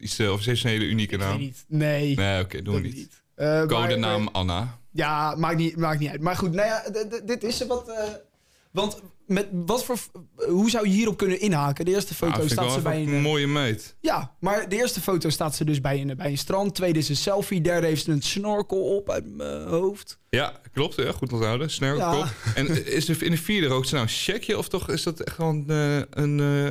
Iets, 0.00 0.18
eh, 0.18 0.32
of 0.32 0.40
is 0.40 0.46
het 0.46 0.64
een 0.64 0.70
hele 0.70 0.84
unieke 0.84 1.14
Ik 1.14 1.20
weet 1.20 1.28
naam? 1.28 1.38
niet. 1.38 1.64
Nee. 1.68 2.16
Nee, 2.16 2.42
oké, 2.42 2.62
doen 2.62 2.74
we 2.74 2.80
niet. 2.80 3.22
Eh, 3.34 3.46
maar- 3.46 3.66
Codenaam 3.66 4.28
Anna. 4.28 4.78
Ja, 4.92 5.34
maakt 5.36 5.56
niet, 5.56 5.76
maakt 5.76 6.00
niet 6.00 6.10
uit. 6.10 6.20
Maar 6.20 6.36
goed, 6.36 6.52
nou 6.52 6.66
ja, 6.68 6.82
dit 7.24 7.42
is 7.44 7.66
wat, 7.66 7.88
eh, 7.88 8.04
Want 8.72 9.00
met 9.26 9.48
wat 9.52 9.84
voor, 9.84 9.98
hoe 10.48 10.70
zou 10.70 10.86
je 10.88 10.92
hierop 10.94 11.16
kunnen 11.16 11.40
inhaken? 11.40 11.84
De 11.84 11.90
eerste 11.90 12.14
foto 12.14 12.42
ik 12.42 12.48
staat 12.50 12.72
ze 12.72 12.80
bij 12.80 13.02
een 13.02 13.08
een... 13.12 13.20
mooie 13.22 13.46
meid. 13.46 13.96
Ja, 14.00 14.36
maar 14.40 14.68
de 14.68 14.76
eerste 14.76 15.00
foto 15.00 15.28
staat 15.28 15.54
ze 15.56 15.64
dus 15.64 15.80
bij 15.80 16.00
een, 16.00 16.16
bij 16.16 16.30
een 16.30 16.38
strand. 16.38 16.74
Tweede 16.74 16.98
is 16.98 17.08
een 17.08 17.16
selfie. 17.16 17.60
Derde 17.60 17.86
heeft 17.86 18.04
ze 18.04 18.10
een 18.10 18.22
snorkel 18.22 18.96
op 18.96 19.10
uit 19.10 19.36
mijn 19.36 19.62
hoofd. 19.68 20.18
Ja, 20.30 20.60
klopt. 20.72 20.94
Ja, 20.94 21.12
goed 21.12 21.32
onthouden. 21.32 21.70
Snerkel. 21.70 22.16
Ja. 22.16 22.32
En 22.54 22.86
is 22.86 23.08
er 23.08 23.22
in 23.22 23.30
de 23.30 23.36
vierde 23.36 23.66
rookt 23.66 23.88
ze 23.88 23.94
nou 23.94 24.06
een 24.06 24.12
checkje? 24.12 24.58
Of 24.58 24.68
toch 24.68 24.88
is 24.90 25.02
dat 25.02 25.20
echt 25.20 25.34
gewoon 25.36 25.64
eh, 25.68 25.96
een... 25.96 26.40
eh, 26.40 26.70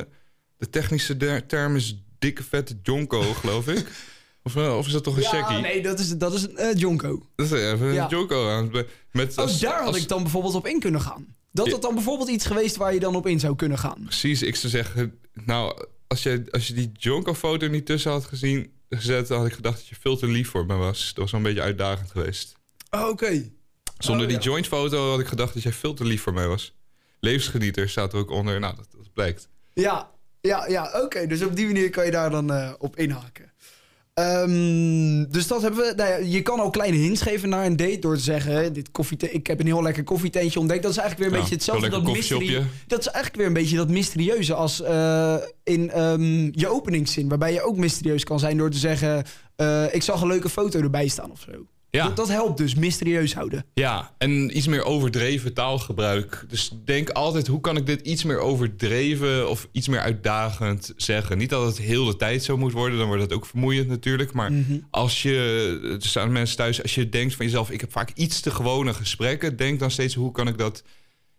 de 0.56 0.70
technische 0.70 1.44
term 1.46 1.76
is 1.76 2.02
dikke 2.18 2.42
vette 2.42 2.78
jonko, 2.82 3.20
geloof 3.22 3.68
ik. 3.68 3.86
Of, 4.42 4.56
eh, 4.56 4.76
of 4.76 4.86
is 4.86 4.92
dat 4.92 5.04
toch 5.04 5.16
een 5.16 5.22
Ja, 5.22 5.28
checkie? 5.28 5.56
nee, 5.58 5.82
dat 5.82 5.98
is, 5.98 6.16
dat 6.16 6.34
is 6.34 6.42
een 6.42 6.56
eh, 6.56 6.74
jonko. 6.78 7.22
Dat 7.36 7.46
is 7.46 7.52
even 7.52 7.86
een 7.98 8.08
jonko 8.08 8.48
aan. 8.50 8.70
Met 9.12 9.30
Oh, 9.32 9.38
als- 9.38 9.60
daar 9.60 9.78
had 9.78 9.86
als- 9.86 9.96
ik 10.02 10.08
dan 10.08 10.22
bijvoorbeeld 10.22 10.54
op 10.54 10.66
in 10.66 10.80
kunnen 10.80 11.00
gaan. 11.00 11.36
Dat 11.52 11.70
had 11.70 11.82
dan 11.82 11.94
bijvoorbeeld 11.94 12.28
iets 12.28 12.46
geweest 12.46 12.76
waar 12.76 12.94
je 12.94 13.00
dan 13.00 13.16
op 13.16 13.26
in 13.26 13.40
zou 13.40 13.56
kunnen 13.56 13.78
gaan. 13.78 14.02
Precies, 14.02 14.42
ik 14.42 14.56
zou 14.56 14.72
zeggen... 14.72 15.18
Nou, 15.44 15.86
als 16.06 16.22
je, 16.22 16.44
als 16.50 16.66
je 16.66 16.74
die 16.74 16.92
jonko-foto 16.92 17.66
niet 17.66 17.86
tussen 17.86 18.10
had 18.10 18.24
gezien, 18.24 18.72
gezet... 18.88 19.28
dan 19.28 19.38
had 19.38 19.46
ik 19.46 19.52
gedacht 19.52 19.76
dat 19.76 19.86
je 19.86 19.96
veel 20.00 20.16
te 20.16 20.26
lief 20.26 20.48
voor 20.48 20.66
me 20.66 20.74
was. 20.74 21.06
Dat 21.06 21.16
was 21.16 21.30
wel 21.30 21.40
een 21.40 21.46
beetje 21.46 21.62
uitdagend 21.62 22.10
geweest. 22.10 22.52
Oh, 22.90 23.08
Oké. 23.08 23.50
Zonder 23.98 24.26
Oh, 24.26 24.32
die 24.32 24.40
ja. 24.40 24.44
joint-foto 24.44 25.10
had 25.10 25.20
ik 25.20 25.26
gedacht 25.26 25.54
dat 25.54 25.62
jij 25.62 25.72
veel 25.72 25.94
te 25.94 26.04
lief 26.04 26.22
voor 26.22 26.32
mij 26.32 26.46
was. 26.46 26.74
Levensgenieter 27.20 27.88
staat 27.88 28.12
er 28.12 28.18
ook 28.18 28.30
onder. 28.30 28.60
Nou, 28.60 28.76
dat, 28.76 28.86
dat 28.96 29.12
blijkt. 29.12 29.48
Ja, 29.72 30.10
ja, 30.40 30.66
ja 30.66 31.00
oké. 31.02 31.26
Dus 31.26 31.42
op 31.42 31.56
die 31.56 31.66
manier 31.66 31.90
kan 31.90 32.04
je 32.04 32.10
daar 32.10 32.30
dan 32.30 32.52
eh, 32.52 32.72
op 32.78 32.96
inhaken. 32.96 33.49
Ehm, 34.20 35.24
dus 35.30 35.46
dat 35.46 35.62
hebben 35.62 35.80
we. 35.80 35.92
Nou 35.96 36.08
ja, 36.10 36.16
je 36.16 36.42
kan 36.42 36.60
ook 36.60 36.72
kleine 36.72 36.96
hints 36.96 37.22
geven 37.22 37.48
naar 37.48 37.66
een 37.66 37.76
date 37.76 37.98
door 37.98 38.16
te 38.16 38.22
zeggen: 38.22 38.52
hè, 38.52 38.70
dit 38.70 38.90
koffiete, 38.90 39.30
ik 39.30 39.46
heb 39.46 39.60
een 39.60 39.66
heel 39.66 39.82
lekker 39.82 40.04
koffietentje 40.04 40.58
ontdekt. 40.60 40.82
Dat 40.82 40.90
is 40.90 40.96
eigenlijk 40.96 41.30
weer 41.30 41.38
een 41.38 41.44
Ja, 41.44 41.50
beetje 41.50 41.72
hetzelfde. 41.72 42.02
Dat, 42.02 42.14
mysterie, 42.16 42.58
dat 42.86 42.98
is 42.98 43.06
eigenlijk 43.06 43.36
weer 43.36 43.46
een 43.46 43.52
beetje 43.52 43.76
dat 43.76 43.88
mysterieuze 43.88 44.54
als 44.54 44.82
eh, 44.82 45.34
in 45.64 45.90
ehm, 45.90 46.48
je 46.52 46.68
openingszin. 46.68 47.28
Waarbij 47.28 47.52
je 47.52 47.62
ook 47.62 47.76
mysterieus 47.76 48.24
kan 48.24 48.38
zijn 48.38 48.56
door 48.56 48.70
te 48.70 48.78
zeggen: 48.78 49.24
eh, 49.56 49.94
Ik 49.94 50.02
zag 50.02 50.20
een 50.20 50.28
leuke 50.28 50.48
foto 50.48 50.80
erbij 50.80 51.08
staan 51.08 51.30
of 51.30 51.40
zo. 51.40 51.52
Ja. 51.90 52.04
Dat, 52.04 52.16
dat 52.16 52.28
helpt 52.28 52.58
dus, 52.58 52.74
mysterieus 52.74 53.34
houden. 53.34 53.64
Ja, 53.74 54.14
en 54.18 54.56
iets 54.56 54.66
meer 54.66 54.84
overdreven 54.84 55.54
taalgebruik. 55.54 56.44
Dus 56.48 56.72
denk 56.84 57.10
altijd, 57.10 57.46
hoe 57.46 57.60
kan 57.60 57.76
ik 57.76 57.86
dit 57.86 58.00
iets 58.00 58.24
meer 58.24 58.38
overdreven 58.38 59.48
of 59.48 59.68
iets 59.72 59.88
meer 59.88 60.00
uitdagend 60.00 60.92
zeggen? 60.96 61.38
Niet 61.38 61.50
dat 61.50 61.66
het 61.66 61.78
heel 61.78 62.04
de 62.04 62.16
tijd 62.16 62.44
zo 62.44 62.56
moet 62.56 62.72
worden, 62.72 62.98
dan 62.98 63.06
wordt 63.06 63.22
het 63.22 63.32
ook 63.32 63.46
vermoeiend 63.46 63.88
natuurlijk. 63.88 64.32
Maar 64.32 64.52
als 64.90 65.22
je, 65.22 65.98
er 66.02 66.08
staan 66.08 66.32
mensen 66.32 66.56
thuis, 66.56 66.82
als 66.82 66.94
je 66.94 67.08
denkt 67.08 67.34
van 67.34 67.44
jezelf, 67.44 67.70
ik 67.70 67.80
heb 67.80 67.92
vaak 67.92 68.10
iets 68.14 68.40
te 68.40 68.50
gewone 68.50 68.94
gesprekken, 68.94 69.56
denk 69.56 69.78
dan 69.78 69.90
steeds, 69.90 70.14
hoe 70.14 70.32
kan 70.32 70.48
ik 70.48 70.58
dat 70.58 70.82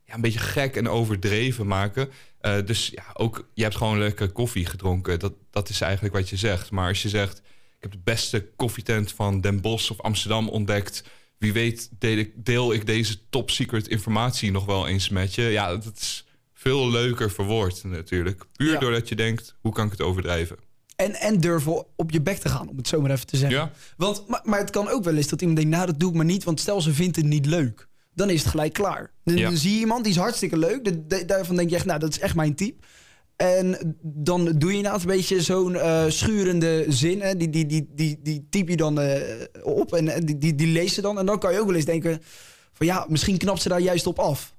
ja, 0.05 0.13
een 0.13 0.21
beetje 0.21 0.39
gek 0.39 0.75
en 0.75 0.89
overdreven 0.89 1.67
maken? 1.67 2.09
Eh, 2.39 2.55
dus 2.65 2.87
ja, 2.87 3.03
ook, 3.13 3.49
je 3.53 3.63
hebt 3.63 3.75
gewoon 3.75 3.99
lekker 3.99 4.31
koffie 4.31 4.65
gedronken. 4.65 5.19
Dat, 5.19 5.33
dat 5.51 5.69
is 5.69 5.81
eigenlijk 5.81 6.13
wat 6.13 6.29
je 6.29 6.37
zegt. 6.37 6.71
Maar 6.71 6.87
als 6.87 7.01
je 7.01 7.09
zegt, 7.09 7.41
heb 7.81 7.91
de 7.91 7.99
beste 8.03 8.47
koffietent 8.55 9.11
van 9.11 9.41
Den 9.41 9.61
Bosch 9.61 9.89
of 9.91 10.01
Amsterdam 10.01 10.49
ontdekt. 10.49 11.03
Wie 11.37 11.53
weet 11.53 11.89
deel 11.99 12.17
ik, 12.17 12.31
deel 12.45 12.73
ik 12.73 12.85
deze 12.85 13.17
top 13.29 13.49
secret 13.49 13.87
informatie 13.87 14.51
nog 14.51 14.65
wel 14.65 14.87
eens 14.87 15.09
met 15.09 15.35
je. 15.35 15.41
Ja, 15.43 15.75
dat 15.75 15.97
is 15.97 16.25
veel 16.53 16.89
leuker 16.89 17.31
verwoord 17.31 17.83
natuurlijk. 17.83 18.45
Puur 18.55 18.71
Ja. 18.71 18.79
doordat 18.79 19.09
je 19.09 19.15
denkt, 19.15 19.55
hoe 19.61 19.73
kan 19.73 19.85
ik 19.85 19.91
het 19.91 20.01
overdrijven? 20.01 20.57
En, 20.95 21.13
en 21.13 21.39
durven 21.39 21.85
op 21.95 22.11
je 22.11 22.21
bek 22.21 22.37
te 22.37 22.49
gaan, 22.49 22.69
om 22.69 22.77
het 22.77 22.87
zo 22.87 23.01
maar 23.01 23.11
even 23.11 23.25
te 23.27 23.37
zeggen. 23.37 23.59
Ja. 23.59 23.71
Want, 23.97 24.27
maar, 24.27 24.41
maar 24.43 24.59
het 24.59 24.69
kan 24.69 24.89
ook 24.89 25.03
wel 25.03 25.15
eens 25.15 25.27
dat 25.27 25.41
iemand 25.41 25.59
denkt, 25.59 25.75
nou 25.75 25.85
dat 25.87 25.99
doe 25.99 26.09
ik 26.09 26.15
maar 26.15 26.25
niet, 26.25 26.43
want 26.43 26.59
stel 26.59 26.81
ze 26.81 26.93
vindt 26.93 27.15
het 27.15 27.25
niet 27.25 27.45
leuk. 27.45 27.87
Dan 28.13 28.29
is 28.29 28.39
het 28.41 28.49
gelijk 28.49 28.73
klaar. 28.73 29.11
Dan, 29.23 29.37
Ja. 29.37 29.43
dan 29.49 29.57
zie 29.57 29.73
je 29.73 29.79
iemand 29.79 30.03
die 30.03 30.13
is 30.13 30.19
hartstikke 30.19 30.57
leuk. 30.57 30.83
Da- 30.85 31.17
da- 31.17 31.23
daarvan 31.25 31.55
denk 31.55 31.69
je 31.69 31.75
echt, 31.75 31.85
nou 31.85 31.99
dat 31.99 32.09
is 32.09 32.19
echt 32.19 32.35
mijn 32.35 32.55
type. 32.55 32.85
En 33.41 33.95
dan 34.01 34.45
doe 34.45 34.69
je 34.71 34.75
inderdaad 34.75 35.01
een 35.01 35.07
beetje 35.07 35.41
zo'n 35.41 35.75
eh, 35.75 36.03
schurende 36.07 36.85
zin. 36.87 37.21
Hè? 37.21 37.37
Die, 37.37 37.49
die, 37.49 37.65
die, 37.65 37.87
die, 37.95 38.19
die 38.21 38.47
typ 38.49 38.69
je 38.69 38.75
dan 38.77 38.99
eh, 38.99 39.45
op 39.63 39.93
en 39.93 40.07
eh, 40.07 40.21
die, 40.25 40.37
die, 40.37 40.55
die 40.55 40.67
lees 40.67 40.93
ze 40.93 41.01
dan. 41.01 41.19
En 41.19 41.25
dan 41.25 41.39
kan 41.39 41.53
je 41.53 41.59
ook 41.59 41.65
wel 41.65 41.75
eens 41.75 41.85
denken 41.85 42.21
van 42.73 42.85
ja, 42.85 43.05
misschien 43.09 43.37
knapt 43.37 43.61
ze 43.61 43.69
daar 43.69 43.79
juist 43.79 44.07
op 44.07 44.19
af. 44.19 44.55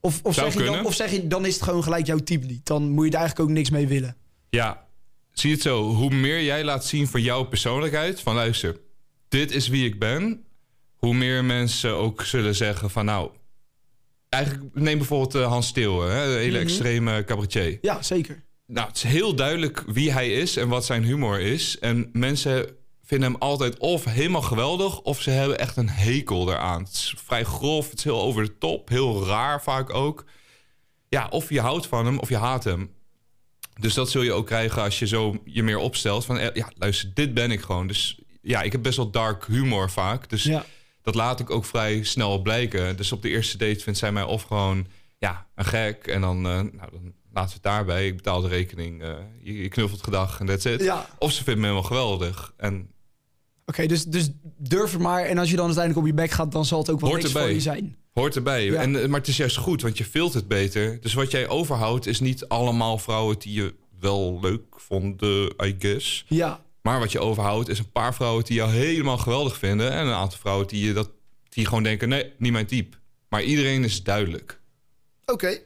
Of, 0.00 0.20
of, 0.22 0.34
Zou 0.34 0.50
zeg, 0.50 0.60
je 0.60 0.70
dan, 0.70 0.86
of 0.86 0.94
zeg 0.94 1.10
je, 1.10 1.26
dan 1.26 1.46
is 1.46 1.54
het 1.54 1.62
gewoon 1.62 1.82
gelijk 1.82 2.06
jouw 2.06 2.18
type 2.18 2.46
niet. 2.46 2.66
Dan 2.66 2.90
moet 2.90 3.04
je 3.04 3.10
er 3.10 3.18
eigenlijk 3.18 3.50
ook 3.50 3.56
niks 3.56 3.70
mee 3.70 3.88
willen. 3.88 4.16
Ja, 4.50 4.86
zie 5.32 5.52
het 5.52 5.62
zo. 5.62 5.82
Hoe 5.82 6.10
meer 6.10 6.42
jij 6.42 6.64
laat 6.64 6.84
zien 6.84 7.08
van 7.08 7.22
jouw 7.22 7.42
persoonlijkheid, 7.44 8.20
van 8.20 8.34
luister, 8.34 8.80
dit 9.28 9.50
is 9.50 9.68
wie 9.68 9.86
ik 9.86 9.98
ben, 9.98 10.44
hoe 10.96 11.14
meer 11.14 11.44
mensen 11.44 11.96
ook 11.96 12.24
zullen 12.24 12.54
zeggen 12.54 12.90
van 12.90 13.04
nou, 13.04 13.30
eigenlijk 14.32 14.74
neem 14.74 14.98
bijvoorbeeld 14.98 15.34
eh, 15.34 15.46
Hans 15.46 15.66
Steeuwen, 15.66 16.12
hè, 16.16 16.26
de 16.26 16.38
hele 16.38 16.58
extreme 16.58 17.24
cabaretier. 17.24 17.78
Ja, 17.80 18.02
zeker. 18.02 18.42
Nou, 18.66 18.86
het 18.86 18.96
is 18.96 19.02
heel 19.02 19.34
duidelijk 19.34 19.84
wie 19.86 20.12
hij 20.12 20.32
is 20.32 20.56
en 20.56 20.68
wat 20.68 20.84
zijn 20.84 21.04
humor 21.04 21.40
is. 21.40 21.78
En 21.78 22.08
mensen 22.12 22.66
vinden 23.04 23.30
hem 23.32 23.40
altijd 23.40 23.78
of 23.78 24.04
helemaal 24.04 24.42
geweldig... 24.42 25.00
of 25.00 25.22
ze 25.22 25.30
hebben 25.30 25.58
echt 25.58 25.76
een 25.76 25.88
hekel 25.88 26.50
eraan. 26.50 26.82
Het 26.82 26.92
is 26.92 27.14
vrij 27.24 27.44
grof, 27.44 27.90
het 27.90 27.98
is 27.98 28.04
heel 28.04 28.20
over 28.20 28.44
de 28.44 28.58
top. 28.58 28.88
Heel 28.88 29.26
raar 29.26 29.62
vaak 29.62 29.94
ook. 29.94 30.24
Ja, 31.08 31.26
of 31.30 31.48
je 31.48 31.60
houdt 31.60 31.86
van 31.86 32.06
hem 32.06 32.18
of 32.18 32.28
je 32.28 32.36
haat 32.36 32.64
hem. 32.64 32.90
Dus 33.80 33.94
dat 33.94 34.10
zul 34.10 34.22
je 34.22 34.32
ook 34.32 34.46
krijgen 34.46 34.82
als 34.82 34.98
je 34.98 35.06
zo 35.06 35.40
je 35.44 35.62
meer 35.62 35.78
opstelt. 35.78 36.24
Van, 36.24 36.38
eh, 36.38 36.54
ja, 36.54 36.70
luister, 36.78 37.10
dit 37.14 37.34
ben 37.34 37.50
ik 37.50 37.60
gewoon. 37.60 37.86
Dus 37.86 38.18
ja, 38.42 38.62
ik 38.62 38.72
heb 38.72 38.82
best 38.82 38.96
wel 38.96 39.10
dark 39.10 39.46
humor 39.46 39.90
vaak. 39.90 40.28
Dus 40.30 40.42
Ja. 40.42 40.64
Dat 41.02 41.14
laat 41.14 41.40
ik 41.40 41.50
ook 41.50 41.64
vrij 41.64 42.02
snel 42.04 42.42
blijken. 42.42 42.96
Dus 42.96 43.12
op 43.12 43.22
de 43.22 43.28
eerste 43.28 43.56
date 43.56 43.80
vindt 43.80 43.98
zij 43.98 44.12
mij 44.12 44.22
of 44.22 44.42
gewoon 44.42 44.86
ja, 45.18 45.46
een 45.54 45.64
gek. 45.64 46.06
En 46.06 46.20
dan, 46.20 46.36
eh, 46.36 46.52
nou, 46.52 46.70
dan 46.92 47.12
laten 47.32 47.48
we 47.48 47.54
het 47.54 47.62
daarbij. 47.62 48.06
Ik 48.06 48.16
betaal 48.16 48.40
de 48.40 48.48
rekening. 48.48 49.02
eh, 49.02 49.14
je, 49.42 49.62
je 49.62 49.68
knuffelt 49.68 50.02
gedag 50.02 50.40
en 50.40 50.46
that's 50.46 50.64
it. 50.64 50.82
Ja. 50.82 51.06
Of 51.18 51.32
ze 51.32 51.44
vindt 51.44 51.60
me 51.60 51.66
helemaal 51.66 51.88
geweldig. 51.88 52.52
En 52.56 52.90
Oké, 53.66 53.86
dus, 53.86 54.04
dus 54.04 54.30
durf 54.58 54.92
het 54.92 55.00
maar. 55.00 55.24
En 55.24 55.38
als 55.38 55.50
je 55.50 55.56
dan 55.56 55.64
uiteindelijk 55.66 56.06
op 56.06 56.10
je 56.14 56.22
bek 56.22 56.30
gaat, 56.30 56.52
dan 56.52 56.64
zal 56.64 56.78
het 56.78 56.90
ook 56.90 57.00
wel 57.00 57.08
Hoort 57.10 57.22
niks 57.22 57.34
erbij. 57.34 57.48
voor 57.48 57.56
je 57.56 57.62
zijn. 57.62 57.96
hoort 58.12 58.36
erbij. 58.36 58.64
Ja. 58.64 58.80
En, 58.80 59.02
eh, 59.02 59.08
maar 59.08 59.18
het 59.18 59.28
is 59.28 59.36
juist 59.36 59.56
goed, 59.56 59.82
want 59.82 59.98
je 59.98 60.04
vilt 60.04 60.34
het 60.34 60.48
beter. 60.48 61.00
Dus 61.00 61.14
wat 61.14 61.30
jij 61.30 61.48
overhoudt 61.48 62.06
is 62.06 62.20
niet 62.20 62.48
allemaal 62.48 62.98
vrouwen 62.98 63.38
die 63.38 63.52
je 63.52 63.74
wel 64.00 64.38
leuk 64.42 64.62
vonden, 64.76 65.52
I 65.64 65.76
guess. 65.78 66.24
Ja. 66.28 66.60
Maar 66.82 66.98
wat 66.98 67.12
je 67.12 67.20
overhoudt 67.20 67.68
is 67.68 67.78
een 67.78 67.92
paar 67.92 68.14
vrouwen 68.14 68.44
die 68.44 68.54
jou 68.54 68.70
helemaal 68.70 69.18
geweldig 69.18 69.56
vinden. 69.58 69.90
En 69.92 70.06
een 70.06 70.12
aantal 70.12 70.38
vrouwen 70.38 70.66
die, 70.66 70.86
je 70.86 70.92
dat, 70.92 71.10
die 71.48 71.66
gewoon 71.66 71.82
denken, 71.82 72.08
nee, 72.08 72.32
niet 72.38 72.52
mijn 72.52 72.66
type. 72.66 72.96
Maar 73.28 73.42
iedereen 73.42 73.84
is 73.84 74.02
duidelijk. 74.02 74.60
Oké. 75.26 75.58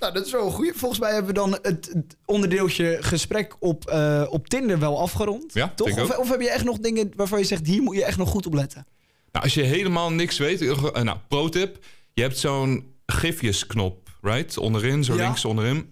Nou, 0.00 0.12
dat 0.14 0.26
is 0.26 0.32
wel 0.32 0.46
een 0.46 0.52
goeie. 0.52 0.72
Volgens 0.74 1.00
mij 1.00 1.12
hebben 1.12 1.34
we 1.34 1.40
dan 1.40 1.58
het, 1.62 1.92
onderdeeltje 2.24 2.98
gesprek 3.00 3.56
op, 3.58 3.86
eh, 3.86 4.26
op 4.30 4.48
Tinder 4.48 4.78
wel 4.78 5.00
afgerond. 5.00 5.54
Ja, 5.54 5.72
toch? 5.76 6.00
Of, 6.00 6.16
of 6.16 6.28
heb 6.28 6.40
je 6.40 6.50
echt 6.50 6.64
nog 6.64 6.78
dingen 6.78 7.12
waarvan 7.16 7.38
je 7.38 7.44
zegt, 7.44 7.66
hier 7.66 7.82
moet 7.82 7.96
je 7.96 8.04
echt 8.04 8.18
nog 8.18 8.28
goed 8.28 8.46
op 8.46 8.54
letten? 8.54 8.86
Nou, 9.32 9.44
als 9.44 9.54
je 9.54 9.62
helemaal 9.62 10.10
niks 10.12 10.38
weet, 10.38 10.60
eh, 10.60 11.02
nou, 11.02 11.18
pro 11.28 11.48
tip. 11.48 11.84
Je 12.12 12.22
hebt 12.22 12.38
zo'n 12.38 12.94
gifjesknop, 13.06 14.08
right? 14.20 14.58
Onderin, 14.58 15.04
zo 15.04 15.14
Ja. 15.14 15.22
links 15.22 15.44
onderin. 15.44 15.90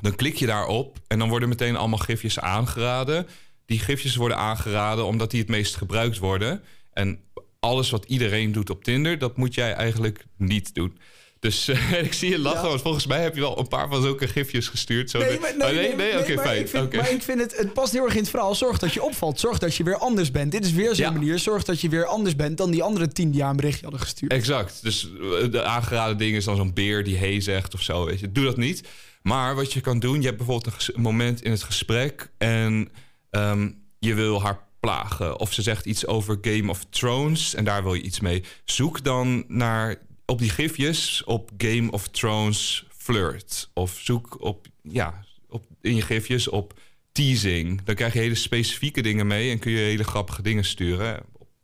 Dan 0.00 0.14
klik 0.16 0.36
je 0.36 0.46
daarop 0.46 0.98
en 1.06 1.18
dan 1.18 1.28
worden 1.28 1.48
meteen 1.48 1.76
allemaal 1.76 1.98
gifjes 1.98 2.38
aangeraden. 2.40 3.26
Die 3.66 3.78
gifjes 3.78 4.16
worden 4.16 4.36
aangeraden 4.36 5.04
omdat 5.06 5.30
die 5.30 5.40
het 5.40 5.48
meest 5.48 5.76
gebruikt 5.76 6.18
worden. 6.18 6.62
En 6.92 7.18
alles 7.60 7.90
wat 7.90 8.04
iedereen 8.04 8.52
doet 8.52 8.70
op 8.70 8.84
Tinder, 8.84 9.18
dat 9.18 9.36
moet 9.36 9.54
jij 9.54 9.72
eigenlijk 9.72 10.24
niet 10.36 10.74
doen. 10.74 10.98
Dus 11.40 11.68
eh, 11.68 11.92
ik 12.04 12.12
zie 12.12 12.30
je 12.30 12.38
lachen, 12.38 12.62
Ja. 12.62 12.68
want 12.68 12.80
volgens 12.82 13.06
mij 13.06 13.22
heb 13.22 13.34
je 13.34 13.40
wel 13.40 13.58
een 13.58 13.68
paar 13.68 13.88
van 13.88 14.02
zulke 14.02 14.28
gifjes 14.28 14.68
gestuurd. 14.68 15.10
Zo 15.10 15.18
Nee, 15.18 15.38
Oh, 15.38 15.58
nee, 15.58 15.94
nee, 15.94 16.18
oké, 16.18 16.38
fijn. 16.38 16.60
Ik 16.60 16.68
vind. 16.68 16.92
Maar 16.92 17.10
ik 17.10 17.22
vind 17.22 17.40
het, 17.40 17.56
het 17.56 17.72
past 17.72 17.92
heel 17.92 18.04
erg 18.04 18.14
in 18.14 18.20
het 18.20 18.30
verhaal. 18.30 18.54
Zorg 18.54 18.78
dat 18.78 18.92
je 18.92 19.02
opvalt. 19.02 19.40
Zorg 19.40 19.58
dat 19.58 19.76
je 19.76 19.84
weer 19.84 19.96
anders 19.96 20.30
bent. 20.30 20.52
Dit 20.52 20.64
is 20.64 20.72
weer 20.72 20.94
zo'n 20.94 21.04
Ja. 21.04 21.10
manier. 21.10 21.38
Zorg 21.38 21.64
dat 21.64 21.80
je 21.80 21.88
weer 21.88 22.06
anders 22.06 22.36
bent 22.36 22.56
dan 22.58 22.70
die 22.70 22.82
andere 22.82 23.08
tien 23.08 23.30
die 23.30 23.42
een 23.42 23.56
berichtje 23.56 23.82
hadden 23.82 24.00
gestuurd. 24.00 24.32
Exact. 24.32 24.82
Dus 24.82 25.08
eh, 25.42 25.50
de 25.50 25.62
aangeraden 25.62 26.16
ding 26.18 26.36
is 26.36 26.44
dan 26.44 26.56
zo'n 26.56 26.72
beer 26.74 27.04
die 27.04 27.16
hey 27.16 27.40
zegt 27.40 27.74
of 27.74 27.82
zo. 27.82 28.04
Weet 28.04 28.20
je. 28.20 28.32
Doe 28.32 28.44
dat 28.44 28.56
niet. 28.56 28.88
Maar 29.22 29.54
wat 29.54 29.72
je 29.72 29.80
kan 29.80 29.98
doen, 29.98 30.20
je 30.20 30.26
hebt 30.26 30.36
bijvoorbeeld 30.36 30.88
een 30.94 31.00
moment 31.02 31.42
in 31.42 31.50
het 31.50 31.62
gesprek 31.62 32.30
en 32.38 32.88
ehm, 33.34 33.70
je 33.98 34.14
wil 34.14 34.42
haar 34.42 34.58
plagen. 34.80 35.38
Of 35.38 35.52
ze 35.52 35.62
zegt 35.62 35.86
iets 35.86 36.06
over 36.06 36.38
Game 36.40 36.70
of 36.70 36.84
Thrones 36.90 37.54
en 37.54 37.64
daar 37.64 37.82
wil 37.82 37.94
je 37.94 38.02
iets 38.02 38.20
mee. 38.20 38.44
Zoek 38.64 39.04
dan 39.04 39.44
naar 39.48 39.96
op 40.26 40.38
die 40.38 40.50
gifjes 40.50 41.24
op 41.24 41.50
Game 41.56 41.90
of 41.90 42.08
Thrones 42.08 42.86
flirt. 42.96 43.70
Of 43.74 43.98
zoek 44.00 44.40
op, 44.40 44.66
ja, 44.82 45.24
op, 45.48 45.64
in 45.80 45.94
je 45.94 46.02
gifjes 46.02 46.48
op 46.48 46.80
teasing. 47.12 47.82
Dan 47.82 47.94
krijg 47.94 48.12
je 48.12 48.18
hele 48.18 48.34
specifieke 48.34 49.02
dingen 49.02 49.26
mee 49.26 49.50
en 49.50 49.58
kun 49.58 49.72
je 49.72 49.78
hele 49.78 50.04
grappige 50.04 50.42
dingen 50.42 50.64
sturen. 50.64 51.22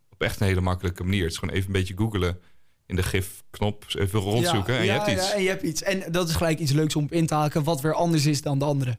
Op, 0.09 0.23
echt 0.23 0.41
een 0.41 0.47
hele 0.47 0.61
makkelijke 0.61 1.05
manier. 1.05 1.23
Het 1.23 1.33
is 1.33 1.39
gewoon 1.39 1.55
even 1.55 1.67
een 1.67 1.81
beetje 1.81 1.97
googelen 1.97 2.39
in 2.87 2.97
de 2.97 3.03
gifknop. 3.03 3.85
Even 3.99 4.21
rondzoeken 4.21 4.79
en 4.79 4.85
je 4.85 4.91
hebt 4.91 5.09
iets. 5.09 5.29
Ja, 5.29 5.35
en 5.35 5.43
je 5.43 5.49
hebt 5.49 5.63
iets. 5.63 5.83
En 5.83 6.13
dat 6.13 6.29
is 6.29 6.35
gelijk 6.35 6.59
iets 6.59 6.73
leuks 6.73 6.97
om 6.97 7.05
op 7.05 7.13
in 7.13 7.27
te 7.27 7.35
haken, 7.35 7.65
wat 7.65 7.81
weer 7.81 7.95
anders 7.95 8.27
is 8.27 8.43
dan 8.43 8.59
de 8.59 8.65
andere. 8.65 8.99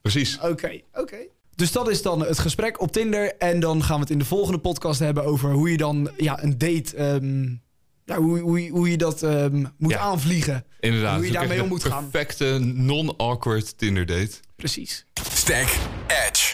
Precies. 0.00 0.38
Oké, 0.40 0.80
oké. 0.92 1.16
Dus 1.56 1.72
dat 1.72 1.88
is 1.88 2.02
dan 2.02 2.20
het 2.20 2.38
gesprek 2.38 2.80
op 2.80 2.92
Tinder. 2.92 3.36
En 3.36 3.60
dan 3.60 3.82
gaan 3.82 3.94
we 3.94 4.00
het 4.00 4.10
in 4.10 4.18
de 4.18 4.24
volgende 4.24 4.58
podcast 4.58 4.98
hebben 5.00 5.24
over 5.24 5.52
hoe 5.52 5.70
je 5.70 5.76
dan 5.76 6.10
ja, 6.16 6.42
een 6.42 6.58
date 6.58 6.96
ehm, 6.96 7.42
ja, 8.04 8.16
hoe, 8.16 8.38
hoe, 8.38 8.68
hoe 8.68 8.90
je 8.90 8.96
dat 8.96 9.22
ehm, 9.22 9.64
moet 9.78 9.90
Ja. 9.90 9.98
aanvliegen. 9.98 10.64
Inderdaad. 10.80 11.16
Hoe 11.16 11.26
je 11.26 11.32
daarmee 11.32 11.62
om 11.62 11.68
moet 11.68 11.84
gaan. 11.84 12.08
Perfecte 12.10 12.58
non-awkward 12.60 13.78
Tinder 13.78 14.06
date. 14.06 14.30
Precies. 14.56 15.06
Stack 15.34 15.76
Ed. 16.06 16.53